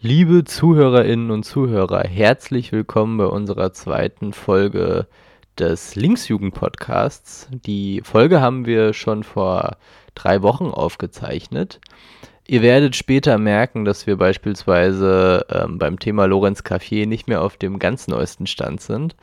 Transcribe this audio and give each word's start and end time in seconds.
Liebe 0.00 0.44
Zuhörerinnen 0.44 1.32
und 1.32 1.42
Zuhörer, 1.42 2.04
herzlich 2.04 2.70
willkommen 2.70 3.18
bei 3.18 3.24
unserer 3.24 3.72
zweiten 3.72 4.32
Folge 4.32 5.08
des 5.58 5.96
Linksjugend-Podcasts. 5.96 7.48
Die 7.50 8.00
Folge 8.04 8.40
haben 8.40 8.64
wir 8.64 8.92
schon 8.92 9.24
vor 9.24 9.76
drei 10.14 10.42
Wochen 10.42 10.66
aufgezeichnet. 10.66 11.80
Ihr 12.46 12.62
werdet 12.62 12.94
später 12.94 13.38
merken, 13.38 13.84
dass 13.84 14.06
wir 14.06 14.16
beispielsweise 14.16 15.44
ähm, 15.50 15.78
beim 15.78 15.98
Thema 15.98 16.26
Lorenz 16.26 16.60
Café 16.60 17.04
nicht 17.08 17.26
mehr 17.26 17.42
auf 17.42 17.56
dem 17.56 17.80
ganz 17.80 18.06
neuesten 18.06 18.46
Stand 18.46 18.80
sind. 18.80 19.16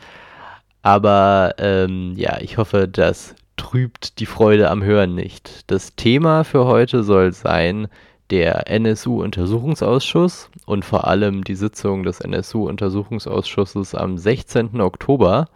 Aber 0.82 1.55
ähm, 1.57 2.16
ja, 2.18 2.39
ich 2.42 2.57
hoffe, 2.57 2.89
das 2.89 3.34
trübt 3.55 4.20
die 4.20 4.26
Freude 4.26 4.70
am 4.70 4.84
Hören 4.84 5.16
nicht. 5.16 5.71
Das 5.71 5.96
Thema 5.96 6.44
für 6.44 6.66
heute 6.66 7.04
soll 7.04 7.32
sein, 7.32 7.88
der 8.32 8.70
NSU-Untersuchungsausschuss 8.70 10.50
und 10.66 10.84
vor 10.84 11.07
allem 11.07 11.44
die 11.44 11.55
Sitzung 11.55 12.04
des 12.04 12.20
NSU-Untersuchungsausschusses 12.21 13.96
am 13.96 14.18
16. 14.18 14.82
Oktober, 14.82 15.47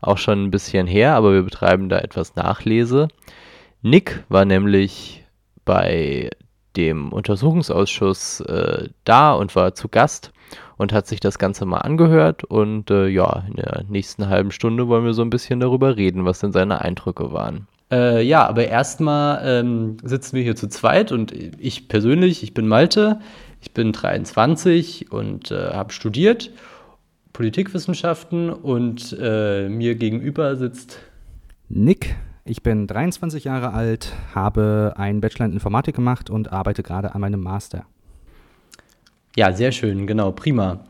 auch 0.00 0.18
schon 0.18 0.44
ein 0.44 0.50
bisschen 0.50 0.86
her, 0.86 1.14
aber 1.14 1.32
wir 1.32 1.42
betreiben 1.42 1.88
da 1.88 1.98
etwas 1.98 2.36
Nachlese. 2.36 3.08
Nick 3.82 4.24
war 4.28 4.44
nämlich 4.44 5.24
bei 5.64 6.30
dem 6.76 7.12
Untersuchungsausschuss 7.12 8.40
äh, 8.40 8.88
da 9.04 9.32
und 9.32 9.54
war 9.56 9.74
zu 9.74 9.88
Gast 9.88 10.32
und 10.76 10.92
hat 10.92 11.06
sich 11.06 11.20
das 11.20 11.38
Ganze 11.38 11.66
mal 11.66 11.78
angehört. 11.78 12.44
Und 12.44 12.90
äh, 12.90 13.08
ja, 13.08 13.44
in 13.48 13.56
der 13.56 13.84
nächsten 13.88 14.28
halben 14.28 14.50
Stunde 14.50 14.88
wollen 14.88 15.04
wir 15.04 15.14
so 15.14 15.22
ein 15.22 15.30
bisschen 15.30 15.60
darüber 15.60 15.96
reden, 15.96 16.24
was 16.24 16.40
denn 16.40 16.52
seine 16.52 16.80
Eindrücke 16.80 17.32
waren. 17.32 17.66
Äh, 17.90 18.22
ja, 18.22 18.46
aber 18.46 18.66
erstmal 18.68 19.40
ähm, 19.44 19.96
sitzen 20.02 20.36
wir 20.36 20.42
hier 20.42 20.56
zu 20.56 20.68
zweit 20.68 21.10
und 21.10 21.32
ich 21.32 21.88
persönlich, 21.88 22.42
ich 22.42 22.52
bin 22.52 22.68
Malte, 22.68 23.20
ich 23.60 23.72
bin 23.72 23.92
23 23.92 25.10
und 25.10 25.50
äh, 25.50 25.70
habe 25.72 25.92
studiert 25.92 26.50
Politikwissenschaften 27.32 28.50
und 28.50 29.16
äh, 29.20 29.68
mir 29.68 29.94
gegenüber 29.94 30.56
sitzt 30.56 30.98
Nick. 31.68 32.16
Ich 32.44 32.62
bin 32.62 32.86
23 32.86 33.44
Jahre 33.44 33.74
alt, 33.74 34.12
habe 34.34 34.94
einen 34.96 35.20
Bachelor 35.20 35.46
in 35.46 35.52
Informatik 35.52 35.94
gemacht 35.94 36.30
und 36.30 36.50
arbeite 36.50 36.82
gerade 36.82 37.14
an 37.14 37.20
meinem 37.20 37.40
Master. 37.40 37.84
Ja, 39.36 39.52
sehr 39.52 39.70
schön, 39.70 40.06
genau, 40.06 40.32
prima. 40.32 40.80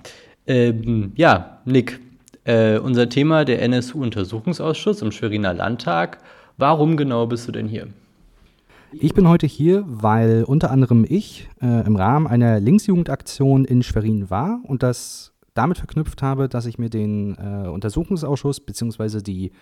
Ähm, 0.46 1.12
ja, 1.16 1.58
Nick, 1.64 2.00
äh, 2.44 2.78
unser 2.78 3.08
Thema 3.08 3.44
der 3.44 3.60
NSU-Untersuchungsausschuss 3.62 5.02
im 5.02 5.10
Schweriner 5.12 5.52
Landtag 5.52 6.18
Warum 6.58 6.96
genau 6.96 7.24
bist 7.28 7.46
du 7.46 7.52
denn 7.52 7.68
hier? 7.68 7.86
Ich 8.90 9.14
bin 9.14 9.28
heute 9.28 9.46
hier, 9.46 9.84
weil 9.86 10.42
unter 10.42 10.72
anderem 10.72 11.06
ich 11.08 11.48
äh, 11.62 11.86
im 11.86 11.94
Rahmen 11.94 12.26
einer 12.26 12.58
Linksjugendaktion 12.58 13.64
in 13.64 13.84
Schwerin 13.84 14.28
war 14.28 14.58
und 14.64 14.82
das 14.82 15.32
damit 15.54 15.78
verknüpft 15.78 16.20
habe, 16.20 16.48
dass 16.48 16.66
ich 16.66 16.76
mir 16.76 16.90
den 16.90 17.36
äh, 17.36 17.68
Untersuchungsausschuss 17.68 18.58
bzw. 18.58 19.22
die 19.22 19.52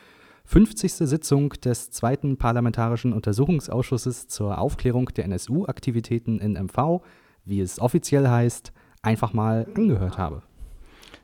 50. 0.47 0.93
Sitzung 0.95 1.51
des 1.51 1.91
zweiten 1.91 2.39
Parlamentarischen 2.39 3.13
Untersuchungsausschusses 3.13 4.29
zur 4.29 4.59
Aufklärung 4.59 5.11
der 5.15 5.27
NSU-Aktivitäten 5.27 6.39
in 6.39 6.55
MV, 6.55 7.03
wie 7.45 7.61
es 7.61 7.79
offiziell 7.79 8.27
heißt, 8.27 8.73
einfach 9.03 9.35
mal 9.35 9.67
angehört 9.75 10.17
habe. 10.17 10.41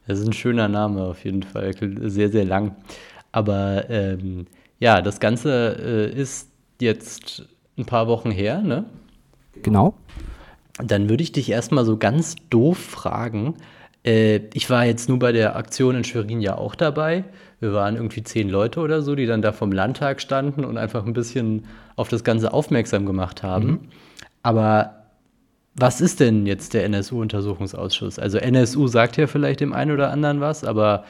Das 0.06 0.18
ist 0.18 0.26
ein 0.26 0.34
schöner 0.34 0.68
Name 0.68 1.02
auf 1.02 1.24
jeden 1.24 1.42
Fall, 1.42 1.72
sehr, 2.10 2.28
sehr 2.28 2.44
lang. 2.44 2.76
Aber 3.30 3.88
ähm, 3.88 4.46
ja, 4.82 5.00
das 5.00 5.20
Ganze 5.20 6.10
äh, 6.12 6.20
ist 6.20 6.50
jetzt 6.80 7.46
ein 7.78 7.84
paar 7.84 8.08
Wochen 8.08 8.32
her, 8.32 8.62
ne? 8.62 8.84
Genau. 9.62 9.94
Dann 10.78 11.08
würde 11.08 11.22
ich 11.22 11.30
dich 11.30 11.48
erstmal 11.50 11.84
so 11.84 11.96
ganz 11.98 12.34
doof 12.50 12.78
fragen. 12.78 13.54
Äh, 14.04 14.40
ich 14.54 14.68
war 14.70 14.84
jetzt 14.84 15.08
nur 15.08 15.20
bei 15.20 15.30
der 15.30 15.54
Aktion 15.54 15.94
in 15.94 16.02
Schwerin 16.02 16.40
ja 16.40 16.58
auch 16.58 16.74
dabei. 16.74 17.22
Wir 17.60 17.72
waren 17.72 17.94
irgendwie 17.94 18.24
zehn 18.24 18.48
Leute 18.48 18.80
oder 18.80 19.02
so, 19.02 19.14
die 19.14 19.26
dann 19.26 19.40
da 19.40 19.52
vom 19.52 19.70
Landtag 19.70 20.20
standen 20.20 20.64
und 20.64 20.76
einfach 20.78 21.06
ein 21.06 21.12
bisschen 21.12 21.66
auf 21.94 22.08
das 22.08 22.24
Ganze 22.24 22.52
aufmerksam 22.52 23.06
gemacht 23.06 23.44
haben. 23.44 23.68
Mhm. 23.68 23.80
Aber 24.42 25.04
was 25.76 26.00
ist 26.00 26.18
denn 26.18 26.44
jetzt 26.44 26.74
der 26.74 26.86
NSU-Untersuchungsausschuss? 26.86 28.18
Also 28.18 28.38
NSU 28.38 28.88
sagt 28.88 29.16
ja 29.16 29.28
vielleicht 29.28 29.60
dem 29.60 29.74
einen 29.74 29.92
oder 29.92 30.10
anderen 30.10 30.40
was, 30.40 30.64
aber 30.64 31.04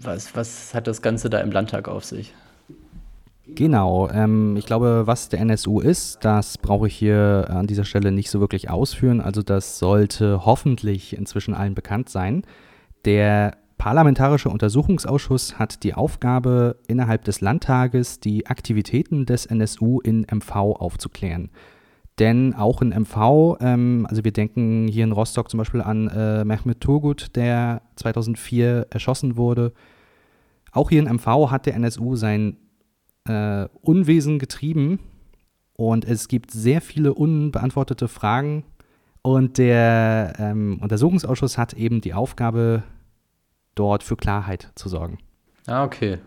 was, 0.00 0.34
was 0.34 0.74
hat 0.74 0.86
das 0.86 1.02
Ganze 1.02 1.30
da 1.30 1.40
im 1.40 1.50
Landtag 1.50 1.88
auf 1.88 2.04
sich? 2.04 2.34
Genau, 3.54 4.08
ähm, 4.10 4.56
ich 4.56 4.66
glaube, 4.66 5.02
was 5.06 5.28
der 5.28 5.40
NSU 5.40 5.80
ist, 5.80 6.18
das 6.24 6.56
brauche 6.58 6.86
ich 6.86 6.94
hier 6.94 7.46
an 7.48 7.66
dieser 7.66 7.84
Stelle 7.84 8.12
nicht 8.12 8.30
so 8.30 8.40
wirklich 8.40 8.70
ausführen. 8.70 9.20
Also 9.20 9.42
das 9.42 9.78
sollte 9.78 10.44
hoffentlich 10.44 11.16
inzwischen 11.16 11.54
allen 11.54 11.74
bekannt 11.74 12.08
sein. 12.08 12.42
Der 13.04 13.56
Parlamentarische 13.78 14.50
Untersuchungsausschuss 14.50 15.58
hat 15.58 15.84
die 15.84 15.94
Aufgabe, 15.94 16.76
innerhalb 16.86 17.24
des 17.24 17.40
Landtages 17.40 18.20
die 18.20 18.46
Aktivitäten 18.46 19.24
des 19.24 19.46
NSU 19.46 20.00
in 20.00 20.26
MV 20.30 20.54
aufzuklären. 20.54 21.50
Denn 22.20 22.54
auch 22.54 22.82
in 22.82 22.90
MV, 22.90 23.56
ähm, 23.60 24.06
also 24.08 24.22
wir 24.22 24.32
denken 24.32 24.86
hier 24.86 25.04
in 25.04 25.12
Rostock 25.12 25.50
zum 25.50 25.58
Beispiel 25.58 25.80
an 25.80 26.06
äh, 26.08 26.44
Mehmet 26.44 26.80
Turgut, 26.80 27.34
der 27.34 27.80
2004 27.96 28.88
erschossen 28.90 29.38
wurde. 29.38 29.72
Auch 30.70 30.90
hier 30.90 31.00
in 31.00 31.12
MV 31.12 31.50
hat 31.50 31.64
der 31.64 31.74
NSU 31.74 32.16
sein 32.16 32.58
äh, 33.26 33.66
Unwesen 33.80 34.38
getrieben 34.38 35.00
und 35.72 36.04
es 36.04 36.28
gibt 36.28 36.50
sehr 36.50 36.82
viele 36.82 37.14
unbeantwortete 37.14 38.06
Fragen. 38.06 38.64
Und 39.22 39.56
der 39.56 40.34
ähm, 40.38 40.78
Untersuchungsausschuss 40.82 41.56
hat 41.56 41.72
eben 41.72 42.02
die 42.02 42.12
Aufgabe, 42.12 42.82
dort 43.74 44.02
für 44.02 44.16
Klarheit 44.16 44.72
zu 44.74 44.90
sorgen. 44.90 45.18
Ah, 45.66 45.84
okay. 45.84 46.18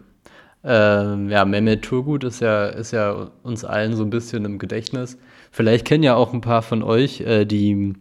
Ähm, 0.64 1.30
ja, 1.30 1.46
Mehmet 1.46 1.84
Turgut 1.84 2.24
ist 2.24 2.40
ja, 2.40 2.66
ist 2.66 2.92
ja 2.92 3.30
uns 3.44 3.64
allen 3.64 3.96
so 3.96 4.04
ein 4.04 4.10
bisschen 4.10 4.46
im 4.46 4.58
Gedächtnis. 4.58 5.20
Vielleicht 5.56 5.86
kennen 5.86 6.02
ja 6.02 6.16
auch 6.16 6.34
ein 6.34 6.42
paar 6.42 6.64
von 6.64 6.82
euch, 6.82 7.22
äh, 7.22 7.46
die 7.46 7.94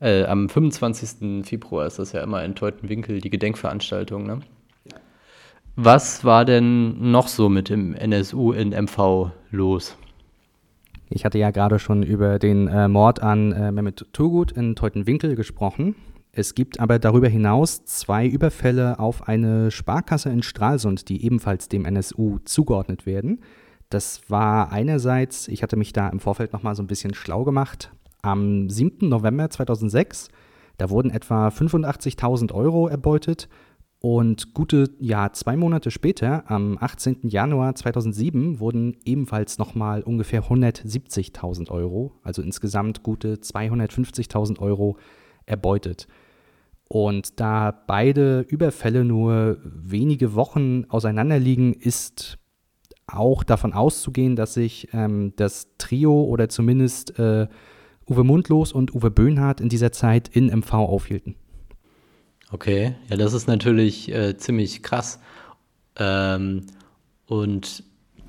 äh, 0.00 0.22
am 0.26 0.48
25. 0.48 1.44
Februar 1.44 1.84
ist 1.84 1.98
das 1.98 2.12
ja 2.12 2.22
immer 2.22 2.44
in 2.44 2.54
Teutenwinkel, 2.54 3.20
die 3.20 3.30
Gedenkveranstaltung, 3.30 4.24
ne? 4.24 4.38
Was 5.74 6.24
war 6.24 6.44
denn 6.44 7.10
noch 7.10 7.26
so 7.26 7.48
mit 7.48 7.68
dem 7.68 7.94
NSU 7.94 8.52
in 8.52 8.68
MV 8.70 9.32
los? 9.50 9.96
Ich 11.08 11.24
hatte 11.24 11.38
ja 11.38 11.50
gerade 11.50 11.80
schon 11.80 12.04
über 12.04 12.38
den 12.38 12.68
äh, 12.68 12.86
Mord 12.86 13.20
an 13.20 13.50
äh, 13.50 13.72
Mehmet 13.72 14.06
Turgut 14.12 14.52
in 14.52 14.76
Teutenwinkel 14.76 15.34
gesprochen. 15.34 15.96
Es 16.30 16.54
gibt 16.54 16.78
aber 16.78 17.00
darüber 17.00 17.26
hinaus 17.26 17.84
zwei 17.86 18.24
Überfälle 18.24 19.00
auf 19.00 19.26
eine 19.26 19.72
Sparkasse 19.72 20.28
in 20.28 20.44
Stralsund, 20.44 21.08
die 21.08 21.24
ebenfalls 21.24 21.68
dem 21.68 21.86
NSU 21.86 22.38
zugeordnet 22.44 23.04
werden. 23.04 23.40
Das 23.90 24.22
war 24.28 24.70
einerseits, 24.70 25.48
ich 25.48 25.62
hatte 25.62 25.76
mich 25.76 25.92
da 25.92 26.08
im 26.08 26.20
Vorfeld 26.20 26.52
nochmal 26.52 26.76
so 26.76 26.82
ein 26.82 26.86
bisschen 26.86 27.12
schlau 27.12 27.44
gemacht, 27.44 27.92
am 28.22 28.70
7. 28.70 29.08
November 29.08 29.50
2006, 29.50 30.28
da 30.78 30.90
wurden 30.90 31.10
etwa 31.10 31.48
85.000 31.48 32.52
Euro 32.52 32.86
erbeutet 32.86 33.48
und 33.98 34.54
gute 34.54 34.90
ja, 34.98 35.32
zwei 35.32 35.56
Monate 35.56 35.90
später, 35.90 36.50
am 36.50 36.78
18. 36.80 37.28
Januar 37.28 37.74
2007, 37.74 38.60
wurden 38.60 38.96
ebenfalls 39.04 39.58
nochmal 39.58 40.02
ungefähr 40.02 40.44
170.000 40.44 41.70
Euro, 41.70 42.12
also 42.22 42.40
insgesamt 42.42 43.02
gute 43.02 43.34
250.000 43.34 44.58
Euro 44.60 44.96
erbeutet. 45.44 46.06
Und 46.88 47.40
da 47.40 47.72
beide 47.86 48.40
Überfälle 48.48 49.04
nur 49.04 49.58
wenige 49.64 50.34
Wochen 50.34 50.86
auseinanderliegen, 50.88 51.74
ist 51.74 52.38
auch 53.14 53.44
davon 53.44 53.72
auszugehen, 53.72 54.36
dass 54.36 54.54
sich 54.54 54.88
ähm, 54.92 55.32
das 55.36 55.68
Trio 55.78 56.24
oder 56.24 56.48
zumindest 56.48 57.18
äh, 57.18 57.48
Uwe 58.08 58.24
Mundlos 58.24 58.72
und 58.72 58.94
Uwe 58.94 59.10
Böhnhardt 59.10 59.60
in 59.60 59.68
dieser 59.68 59.92
Zeit 59.92 60.28
in 60.28 60.46
MV 60.46 60.72
aufhielten. 60.72 61.36
Okay, 62.52 62.96
ja, 63.08 63.16
das 63.16 63.32
ist 63.32 63.46
natürlich 63.46 64.12
äh, 64.12 64.36
ziemlich 64.36 64.82
krass. 64.82 65.20
Ähm, 65.96 66.66
und 67.26 67.84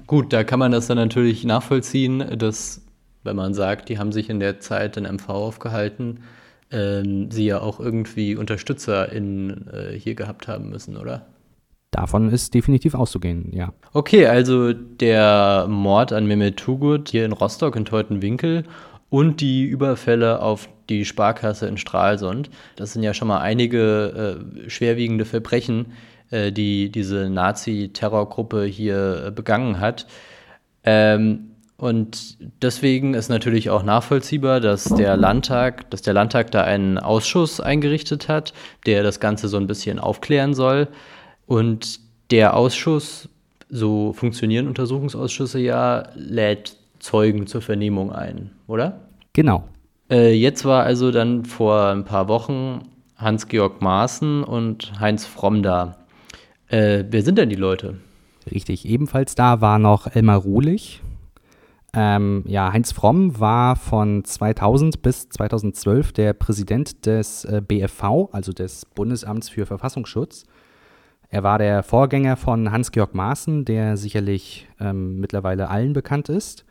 gut, 0.05 0.31
da 0.31 0.43
kann 0.43 0.59
man 0.59 0.71
das 0.71 0.87
dann 0.87 0.97
natürlich 0.97 1.43
nachvollziehen, 1.43 2.37
dass, 2.37 2.81
wenn 3.23 3.35
man 3.35 3.55
sagt, 3.55 3.89
die 3.89 3.97
haben 3.97 4.11
sich 4.11 4.29
in 4.29 4.39
der 4.39 4.59
Zeit 4.59 4.97
in 4.97 5.05
MV 5.05 5.29
aufgehalten, 5.29 6.19
ähm, 6.69 7.31
sie 7.31 7.45
ja 7.45 7.59
auch 7.59 7.79
irgendwie 7.79 8.35
Unterstützer 8.35 9.11
in, 9.11 9.67
äh, 9.67 9.97
hier 9.97 10.13
gehabt 10.13 10.47
haben 10.47 10.69
müssen, 10.69 10.97
oder? 10.97 11.25
Davon 11.91 12.31
ist 12.31 12.53
definitiv 12.53 12.95
auszugehen, 12.95 13.51
ja. 13.53 13.73
Okay, 13.93 14.25
also 14.25 14.73
der 14.73 15.67
Mord 15.69 16.13
an 16.13 16.25
Mehmet 16.25 16.57
Tugut 16.57 17.09
hier 17.09 17.25
in 17.25 17.33
Rostock 17.33 17.75
in 17.75 17.85
Teutenwinkel 17.85 18.63
und 19.09 19.41
die 19.41 19.65
Überfälle 19.65 20.41
auf 20.41 20.69
die 20.89 21.03
Sparkasse 21.05 21.67
in 21.67 21.77
Stralsund. 21.77 22.49
Das 22.77 22.93
sind 22.93 23.03
ja 23.03 23.13
schon 23.13 23.27
mal 23.27 23.41
einige 23.41 24.39
äh, 24.65 24.69
schwerwiegende 24.69 25.25
Verbrechen, 25.25 25.93
äh, 26.29 26.51
die 26.51 26.89
diese 26.91 27.29
Nazi-Terrorgruppe 27.29 28.63
hier 28.63 29.25
äh, 29.27 29.31
begangen 29.31 29.79
hat. 29.79 30.07
Ähm, 30.83 31.51
Und 31.77 32.37
deswegen 32.61 33.15
ist 33.15 33.29
natürlich 33.29 33.69
auch 33.69 33.83
nachvollziehbar, 33.83 34.59
dass 34.59 34.83
der 34.85 35.17
Landtag, 35.17 35.89
dass 35.89 36.03
der 36.03 36.13
Landtag 36.13 36.51
da 36.51 36.63
einen 36.63 36.99
Ausschuss 36.99 37.59
eingerichtet 37.59 38.29
hat, 38.29 38.53
der 38.85 39.01
das 39.03 39.19
Ganze 39.19 39.47
so 39.47 39.57
ein 39.57 39.67
bisschen 39.67 39.99
aufklären 39.99 40.53
soll. 40.53 40.87
Und 41.51 41.99
der 42.31 42.55
Ausschuss, 42.55 43.27
so 43.67 44.13
funktionieren 44.13 44.69
Untersuchungsausschüsse 44.69 45.59
ja, 45.59 46.07
lädt 46.15 46.77
Zeugen 46.99 47.45
zur 47.45 47.61
Vernehmung 47.61 48.13
ein, 48.13 48.51
oder? 48.67 49.01
Genau. 49.33 49.67
Äh, 50.09 50.31
jetzt 50.31 50.63
war 50.63 50.85
also 50.85 51.11
dann 51.11 51.43
vor 51.43 51.87
ein 51.87 52.05
paar 52.05 52.29
Wochen 52.29 52.83
Hans-Georg 53.17 53.81
Maaßen 53.81 54.45
und 54.45 54.97
Heinz 55.01 55.25
Fromm 55.25 55.61
da. 55.61 55.97
Äh, 56.69 57.03
wer 57.09 57.21
sind 57.21 57.37
denn 57.37 57.49
die 57.49 57.57
Leute? 57.57 57.95
Richtig, 58.49 58.85
ebenfalls 58.85 59.35
da 59.35 59.59
war 59.59 59.77
noch 59.77 60.07
Elmar 60.07 60.37
Ruhlich, 60.37 61.01
ähm, 61.93 62.43
ja, 62.47 62.71
Heinz 62.71 62.93
Fromm 62.93 63.39
war 63.39 63.75
von 63.75 64.23
2000 64.23 65.01
bis 65.01 65.27
2012 65.27 66.13
der 66.13 66.31
Präsident 66.31 67.05
des 67.05 67.43
äh, 67.43 67.61
BFV, 67.65 68.29
also 68.31 68.53
des 68.53 68.85
Bundesamts 68.85 69.49
für 69.49 69.65
Verfassungsschutz. 69.65 70.45
Er 71.33 71.43
war 71.43 71.57
der 71.57 71.81
Vorgänger 71.81 72.35
von 72.35 72.73
Hans-Georg 72.73 73.15
Maaßen, 73.15 73.63
der 73.63 73.95
sicherlich 73.95 74.67
ähm, 74.81 75.21
mittlerweile 75.21 75.69
allen 75.69 75.93
bekannt 75.93 76.27
ist. 76.27 76.65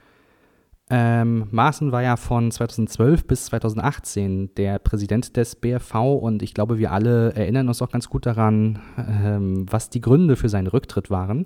Ähm, 0.90 1.46
Maaßen 1.50 1.92
war 1.92 2.02
ja 2.02 2.16
von 2.16 2.50
2012 2.50 3.26
bis 3.26 3.46
2018 3.46 4.54
der 4.56 4.78
Präsident 4.78 5.34
des 5.38 5.56
BFV 5.56 5.94
und 5.94 6.42
ich 6.42 6.52
glaube, 6.52 6.76
wir 6.78 6.92
alle 6.92 7.32
erinnern 7.32 7.68
uns 7.68 7.80
auch 7.80 7.90
ganz 7.90 8.10
gut 8.10 8.26
daran, 8.26 8.80
ähm, 8.98 9.64
was 9.70 9.88
die 9.88 10.02
Gründe 10.02 10.36
für 10.36 10.50
seinen 10.50 10.66
Rücktritt 10.66 11.08
waren. 11.08 11.44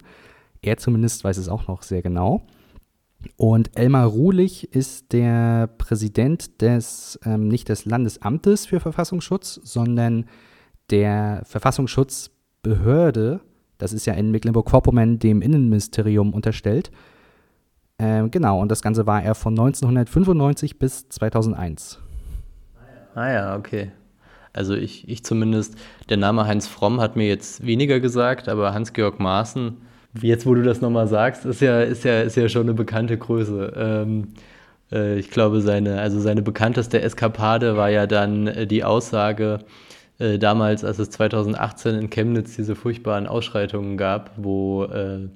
Er 0.61 0.79
zumindest 0.79 1.23
weiß 1.23 1.37
es 1.37 1.49
auch 1.49 1.69
noch 1.69 1.83
sehr 1.83 2.03
genau. 2.03 2.43
Und 3.37 3.79
Elmar 3.79 4.07
Ruhlich 4.07 4.75
ist 4.75 5.13
der 5.13 5.69
Präsident 5.79 6.61
des, 6.63 7.21
ähm, 7.25 7.47
nicht 7.47 7.69
des 7.69 7.85
Landesamtes 7.85 8.67
für 8.67 8.81
Verfassungsschutz, 8.81 9.61
sondern 9.63 10.25
der 10.91 11.43
Verfassungsschutzbehörde, 12.65 13.41
das 13.79 13.93
ist 13.93 14.07
ja 14.07 14.15
in 14.15 14.31
Mecklenburg-Vorpommern 14.31 15.19
dem 15.19 15.43
Innenministerium 15.43 16.33
unterstellt. 16.33 16.91
Ähm, 17.99 18.31
genau, 18.31 18.61
und 18.61 18.71
das 18.71 18.83
Ganze 18.83 19.07
war 19.07 19.23
er 19.23 19.35
von 19.35 19.53
1995 19.53 20.79
bis 20.79 21.09
2001. 21.09 22.01
Ah 23.15 23.31
ja, 23.31 23.57
okay. 23.57 23.93
Also 24.53 24.75
ich, 24.75 25.09
ich 25.09 25.25
zumindest, 25.25 25.77
der 26.09 26.17
Name 26.17 26.47
Heinz 26.47 26.67
Fromm 26.67 27.01
hat 27.01 27.17
mir 27.17 27.27
jetzt 27.27 27.65
weniger 27.65 28.01
gesagt, 28.01 28.49
aber 28.49 28.75
Hans-Georg 28.75 29.21
Maaßen 29.21 29.77
Jetzt, 30.23 30.47
wo 30.47 30.55
du 30.55 30.63
das 30.63 30.81
nochmal 30.81 31.09
sagst, 31.09 31.45
ist 31.45 31.61
ja, 31.61 31.83
ist, 31.83 32.05
ja, 32.05 32.21
ist 32.21 32.37
ja 32.37 32.49
schon 32.49 32.63
eine 32.63 32.75
bekannte 32.75 33.19
Größe. 33.19 33.73
Ähm, 33.77 34.29
äh, 34.93 35.19
ich 35.19 35.29
glaube, 35.29 35.61
seine, 35.61 36.01
also 36.01 36.21
seine 36.21 36.41
bekannteste 36.41 37.03
Eskapade 37.03 37.77
war 37.77 37.91
ja 37.91 38.07
dann 38.07 38.47
äh, 38.47 38.65
die 38.65 38.85
Aussage, 38.85 39.59
äh, 40.19 40.39
damals, 40.39 40.85
als 40.85 40.99
es 40.99 41.11
2018 41.11 41.95
in 41.97 42.11
Chemnitz 42.11 42.57
diese 42.57 42.77
furchtbaren 42.77 43.27
Ausschreitungen 43.27 43.97
gab, 43.97 44.33
wo 44.37 44.85
äh, 44.85 45.29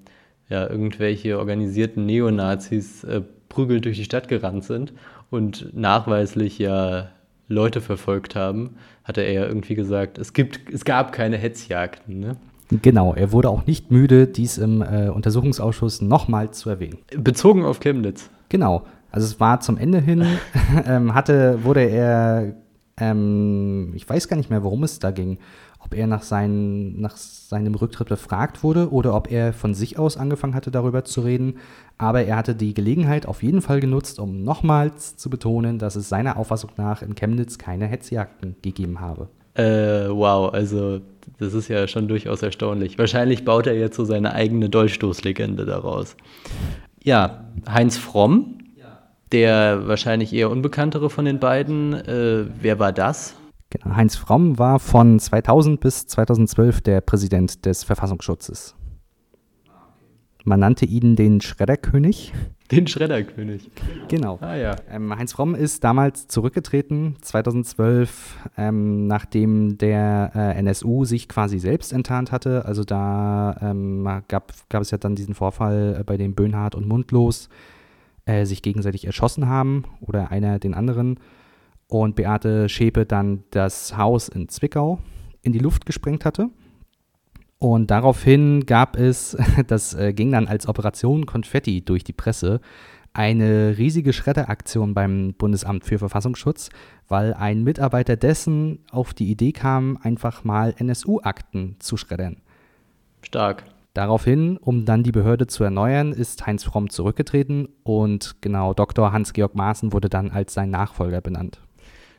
ja, 0.49 0.69
irgendwelche 0.69 1.39
organisierten 1.39 2.07
Neonazis 2.07 3.05
äh, 3.05 3.23
prügelt 3.49 3.85
durch 3.85 3.97
die 3.97 4.05
Stadt 4.05 4.29
gerannt 4.29 4.65
sind 4.65 4.93
und 5.31 5.75
nachweislich 5.75 6.59
ja 6.59 7.09
Leute 7.49 7.81
verfolgt 7.81 8.37
haben, 8.37 8.77
hatte 9.05 9.23
er 9.23 9.33
ja 9.33 9.47
irgendwie 9.47 9.75
gesagt, 9.75 10.19
es, 10.19 10.33
gibt, 10.33 10.73
es 10.73 10.85
gab 10.85 11.13
keine 11.13 11.39
Hetzjagden. 11.39 12.21
Ne? 12.21 12.37
Genau, 12.71 13.15
er 13.15 13.33
wurde 13.33 13.49
auch 13.49 13.67
nicht 13.67 13.91
müde, 13.91 14.27
dies 14.27 14.59
im 14.59 14.83
äh, 14.83 15.09
Untersuchungsausschuss 15.09 16.03
nochmal 16.03 16.51
zu 16.51 16.69
erwähnen. 16.69 16.99
Bezogen 17.17 17.65
auf 17.65 17.81
Chemnitz. 17.81 18.29
Genau. 18.51 18.85
Also 19.11 19.27
es 19.27 19.41
war 19.41 19.61
zum 19.61 19.79
Ende 19.79 20.01
hin, 20.01 20.25
ähm, 20.87 21.15
hatte, 21.15 21.65
wurde 21.65 21.81
er, 21.81 22.55
ähm, 22.99 23.93
ich 23.95 24.09
weiß 24.09 24.29
gar 24.29 24.37
nicht 24.37 24.51
mehr, 24.51 24.63
worum 24.63 24.83
es 24.85 24.99
da 24.99 25.11
ging, 25.11 25.39
ob 25.81 25.95
er 25.95 26.07
nach, 26.07 26.23
sein, 26.23 27.01
nach 27.01 27.17
seinem 27.17 27.75
Rücktritt 27.75 28.09
befragt 28.09 28.63
wurde 28.63 28.93
oder 28.93 29.15
ob 29.15 29.31
er 29.31 29.53
von 29.53 29.75
sich 29.75 29.99
aus 29.99 30.17
angefangen 30.17 30.55
hatte, 30.55 30.71
darüber 30.71 31.05
zu 31.05 31.21
reden. 31.21 31.55
Aber 31.97 32.25
er 32.25 32.37
hatte 32.37 32.55
die 32.55 32.75
Gelegenheit 32.75 33.27
auf 33.27 33.43
jeden 33.43 33.63
Fall 33.63 33.81
genutzt, 33.81 34.19
um 34.19 34.43
nochmals 34.43 35.17
zu 35.17 35.31
betonen, 35.31 35.79
dass 35.79 35.97
es 35.97 36.09
seiner 36.09 36.37
Auffassung 36.37 36.71
nach 36.77 37.03
in 37.03 37.15
Chemnitz 37.15 37.59
keine 37.59 37.87
Hetzjagden 37.87 38.57
gegeben 38.63 39.01
habe. 39.01 39.29
Äh, 39.55 40.09
wow, 40.09 40.53
also 40.53 41.01
das 41.39 41.55
ist 41.55 41.69
ja 41.69 41.89
schon 41.89 42.09
durchaus 42.09 42.43
erstaunlich. 42.43 42.99
Wahrscheinlich 42.99 43.45
baut 43.45 43.67
er 43.67 43.77
jetzt 43.77 43.97
so 43.97 44.05
seine 44.05 44.33
eigene 44.33 44.69
Dolchstoßlegende 44.69 45.65
daraus. 45.65 46.17
Ja, 47.03 47.45
Heinz 47.69 47.97
Fromm, 47.97 48.59
der 49.33 49.87
wahrscheinlich 49.87 50.33
eher 50.33 50.51
unbekanntere 50.51 51.11
von 51.11 51.25
den 51.25 51.39
beiden. 51.39 51.93
Äh, 51.95 52.47
wer 52.61 52.79
war 52.79 52.93
das? 52.93 53.35
Genau, 53.71 53.97
Heinz 53.97 54.17
Fromm 54.17 54.59
war 54.59 54.79
von 54.79 55.19
2000 55.19 55.79
bis 55.81 56.07
2012 56.07 56.81
der 56.81 57.01
Präsident 57.03 57.67
des 57.67 57.85
Verfassungsschutzes. 57.85 58.75
Man 60.45 60.61
nannte 60.61 60.87
ihn 60.87 61.17
den 61.17 61.41
Schredderkönig. 61.41 62.33
Den 62.71 62.87
Schredderkönig. 62.87 63.71
Genau. 64.09 64.37
Ah, 64.43 64.55
ja. 64.55 64.77
ähm, 64.91 65.17
Heinz 65.17 65.33
Fromm 65.33 65.55
ist 65.55 65.85
damals 65.85 66.29
zurückgetreten, 66.29 67.17
2012, 67.23 68.51
ähm, 68.59 69.07
nachdem 69.07 69.79
der 69.79 70.33
äh, 70.35 70.59
NSU 70.59 71.07
sich 71.07 71.29
quasi 71.29 71.59
selbst 71.61 71.95
enttarnt 71.95 72.31
hatte. 72.31 72.67
Also 72.67 72.85
da 72.85 73.57
ähm, 73.63 74.07
gab, 74.29 74.53
gab 74.69 74.83
es 74.83 74.91
ja 74.91 74.99
dann 74.99 75.15
diesen 75.15 75.35
Vorfall, 75.35 75.97
äh, 75.99 76.05
bei 76.05 76.19
dem 76.19 76.35
Böhnhardt 76.35 76.75
und 76.75 76.87
Mundlos 76.87 77.49
äh, 78.29 78.45
sich 78.45 78.61
gegenseitig 78.63 79.07
erschossen 79.07 79.49
haben 79.49 79.85
oder 80.01 80.31
einer 80.31 80.59
den 80.59 80.75
anderen. 80.75 81.19
Und 81.87 82.15
Beate 82.15 82.69
Schäpe 82.69 83.07
dann 83.07 83.45
das 83.51 83.97
Haus 83.97 84.29
in 84.29 84.49
Zwickau 84.49 84.99
in 85.41 85.53
die 85.53 85.59
Luft 85.59 85.87
gesprengt 85.87 86.27
hatte. 86.27 86.51
Und 87.59 87.91
daraufhin 87.91 88.67
gab 88.67 88.97
es, 88.97 89.37
das 89.67 89.95
äh, 89.95 90.13
ging 90.13 90.31
dann 90.31 90.47
als 90.47 90.69
Operation 90.69 91.25
Konfetti 91.25 91.83
durch 91.83 92.05
die 92.05 92.13
Presse, 92.13 92.61
eine 93.15 93.79
riesige 93.79 94.13
Schredderaktion 94.13 94.93
beim 94.93 95.33
Bundesamt 95.33 95.85
für 95.85 95.99
Verfassungsschutz, 95.99 96.69
weil 97.09 97.33
ein 97.33 97.65
Mitarbeiter 97.65 98.17
dessen 98.17 98.81
auf 98.91 99.15
die 99.15 99.31
Idee 99.31 99.53
kam, 99.53 99.99
einfach 100.03 100.45
mal 100.45 100.75
NSU-Akten 100.77 101.77
zu 101.79 101.97
schreddern. 101.97 102.37
Stark. 103.23 103.65
Daraufhin, 103.99 104.59
um 104.59 104.85
dann 104.85 105.03
die 105.03 105.11
Behörde 105.11 105.49
zu 105.49 105.65
erneuern, 105.65 106.13
ist 106.13 106.47
Heinz 106.47 106.63
Fromm 106.63 106.89
zurückgetreten 106.89 107.67
und 107.83 108.37
genau 108.41 108.73
Dr. 108.73 109.11
Hans-Georg 109.11 109.57
Maaßen 109.57 109.93
wurde 109.93 110.09
dann 110.09 110.31
als 110.31 110.55
sein 110.55 110.71
Nachfolger 110.71 111.21
benannt. 111.21 111.61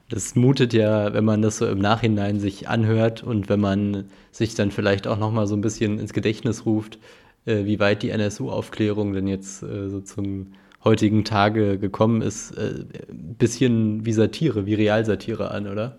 Das 0.10 0.36
mutet 0.36 0.74
ja, 0.74 1.14
wenn 1.14 1.24
man 1.24 1.42
das 1.42 1.60
so 1.60 1.66
im 1.66 1.80
Nachhinein 1.80 2.42
sich 2.42 2.68
anhört 2.68 3.24
und 3.24 3.48
wenn 3.48 3.62
man 3.62 4.10
sich 4.30 4.56
dann 4.56 4.72
vielleicht 4.72 5.08
auch 5.08 5.18
noch 5.18 5.32
mal 5.32 5.48
so 5.48 5.56
ein 5.56 5.62
bisschen 5.62 6.00
ins 6.00 6.12
Gedächtnis 6.12 6.66
ruft, 6.66 7.00
äh, 7.46 7.64
wie 7.64 7.80
weit 7.80 8.04
die 8.04 8.10
NSU-Aufklärung 8.10 9.14
denn 9.14 9.28
jetzt 9.28 9.64
äh, 9.64 9.88
so 9.88 10.02
zum 10.02 10.48
heutigen 10.84 11.24
Tage 11.24 11.80
gekommen 11.80 12.22
ist, 12.22 12.58
äh, 12.58 12.84
ein 13.10 13.36
bisschen 13.36 14.06
wie 14.06 14.12
Satire, 14.12 14.66
wie 14.66 14.74
Realsatire 14.74 15.52
an, 15.52 15.66
oder? 15.66 15.98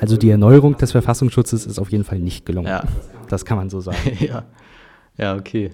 Also 0.00 0.16
die 0.16 0.30
Erneuerung 0.30 0.76
des 0.76 0.92
Verfassungsschutzes 0.92 1.66
ist 1.66 1.78
auf 1.78 1.90
jeden 1.90 2.04
Fall 2.04 2.18
nicht 2.18 2.46
gelungen. 2.46 2.68
Ja. 2.68 2.84
Das 3.28 3.44
kann 3.44 3.56
man 3.56 3.70
so 3.70 3.80
sagen. 3.80 3.98
ja. 4.20 4.44
ja, 5.16 5.36
okay. 5.36 5.70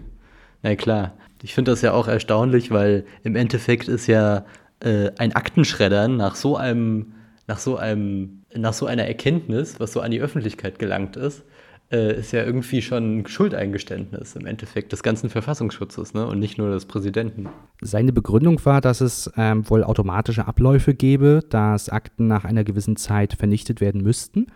Na 0.63 0.75
klar. 0.77 1.13
Ich 1.43 1.55
finde 1.55 1.73
das 1.73 1.83
ja 1.83 1.93
auch 1.93 2.09
erstaunlich, 2.09 2.71
weil 2.71 3.05
im 3.23 3.37
Endeffekt 3.37 3.89
ist 3.89 4.07
ja 4.07 4.47
äh, 4.81 5.11
ein 5.19 5.35
Aktenschreddern 5.35 6.17
nach 6.17 6.37
so 6.37 6.57
einem, 6.57 7.13
nach 7.47 7.59
so 7.59 7.77
einem, 7.77 8.45
nach 8.55 8.73
so 8.73 8.87
einer 8.87 9.05
Erkenntnis, 9.05 9.79
was 9.79 9.93
so 9.93 10.01
an 10.01 10.11
die 10.11 10.21
Öffentlichkeit 10.21 10.79
gelangt 10.79 11.17
ist, 11.17 11.43
äh, 11.91 12.19
ist 12.19 12.33
ja 12.33 12.43
irgendwie 12.45 12.83
schon 12.83 13.19
ein 13.19 13.27
Schuldeingeständnis 13.27 14.37
im 14.37 14.47
Endeffekt 14.47 14.93
des 14.93 15.03
ganzen 15.03 15.31
Verfassungsschutzes 15.31 16.15
ne? 16.15 16.27
und 16.27 16.39
nicht 16.39 16.59
nur 16.59 16.71
des 16.71 16.87
Präsidenten. 16.87 17.49
Seine 17.81 18.13
Begründung 18.13 18.65
war, 18.65 18.81
dass 18.81 19.01
es 19.01 19.31
ähm, 19.37 19.69
wohl 19.69 19.85
automatische 19.85 20.47
Abläufe 20.47 20.95
gäbe, 20.95 21.41
dass 21.49 21.89
Akten 21.89 22.27
nach 22.27 22.45
einer 22.45 22.65
gewissen 22.65 22.97
Zeit 22.97 23.35
vernichtet 23.35 23.81
werden 23.81 24.03
müssten. 24.03 24.47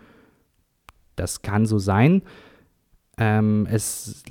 Das 1.15 1.41
kann 1.41 1.65
so 1.65 1.79
sein. 1.79 2.23
Ähm, 3.17 3.67
es 3.69 4.23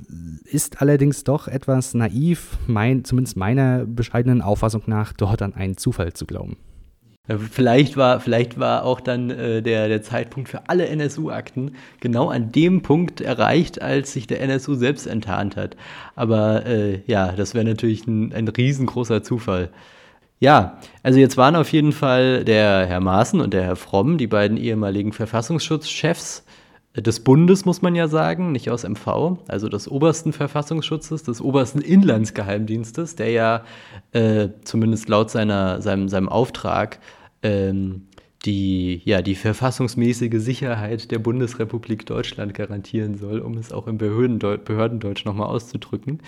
ist 0.45 0.81
allerdings 0.81 1.23
doch 1.23 1.47
etwas 1.47 1.93
naiv, 1.93 2.57
mein, 2.65 3.05
zumindest 3.05 3.37
meiner 3.37 3.85
bescheidenen 3.85 4.41
Auffassung 4.41 4.83
nach, 4.87 5.13
dort 5.13 5.41
an 5.43 5.53
einen 5.53 5.77
Zufall 5.77 6.13
zu 6.13 6.25
glauben. 6.25 6.57
Vielleicht 7.37 7.95
war, 7.95 8.19
vielleicht 8.19 8.59
war 8.59 8.83
auch 8.83 8.99
dann 8.99 9.29
äh, 9.29 9.61
der, 9.61 9.87
der 9.87 10.01
Zeitpunkt 10.01 10.49
für 10.49 10.67
alle 10.67 10.87
NSU-Akten 10.87 11.75
genau 11.99 12.29
an 12.29 12.51
dem 12.51 12.81
Punkt 12.81 13.21
erreicht, 13.21 13.81
als 13.81 14.13
sich 14.13 14.25
der 14.25 14.41
NSU 14.41 14.73
selbst 14.73 15.05
enttarnt 15.05 15.55
hat. 15.55 15.77
Aber 16.15 16.65
äh, 16.65 17.01
ja, 17.05 17.31
das 17.33 17.53
wäre 17.53 17.65
natürlich 17.65 18.07
ein, 18.07 18.33
ein 18.33 18.47
riesengroßer 18.47 19.21
Zufall. 19.21 19.69
Ja, 20.39 20.79
also 21.03 21.19
jetzt 21.19 21.37
waren 21.37 21.55
auf 21.55 21.71
jeden 21.71 21.91
Fall 21.91 22.45
der 22.45 22.85
Herr 22.87 23.01
Maaßen 23.01 23.41
und 23.41 23.53
der 23.53 23.63
Herr 23.63 23.75
Fromm, 23.75 24.17
die 24.17 24.27
beiden 24.27 24.57
ehemaligen 24.57 25.11
Verfassungsschutzchefs, 25.11 26.45
des 26.95 27.19
Bundes, 27.19 27.65
muss 27.65 27.81
man 27.81 27.93
ja 27.93 28.07
sagen, 28.07 28.51
nicht 28.51 28.69
aus 28.71 28.83
MV, 28.83 29.37
also 29.47 29.69
des 29.69 29.87
obersten 29.89 30.33
Verfassungsschutzes, 30.33 31.23
des 31.23 31.39
obersten 31.39 31.81
Inlandsgeheimdienstes, 31.81 33.15
der 33.15 33.29
ja 33.29 33.63
äh, 34.11 34.49
zumindest 34.63 35.07
laut 35.07 35.29
seiner, 35.29 35.81
seinem, 35.81 36.09
seinem 36.09 36.29
Auftrag 36.29 36.99
ähm, 37.43 38.03
die, 38.45 39.01
ja, 39.03 39.21
die 39.21 39.35
verfassungsmäßige 39.35 40.41
Sicherheit 40.41 41.11
der 41.11 41.19
Bundesrepublik 41.19 42.05
Deutschland 42.05 42.53
garantieren 42.53 43.17
soll, 43.17 43.39
um 43.39 43.57
es 43.57 43.73
auch 43.73 43.87
im 43.87 43.97
Behördendeu 43.97 44.57
Behördendeutsch 44.57 45.25
nochmal 45.25 45.47
auszudrücken. 45.47 46.19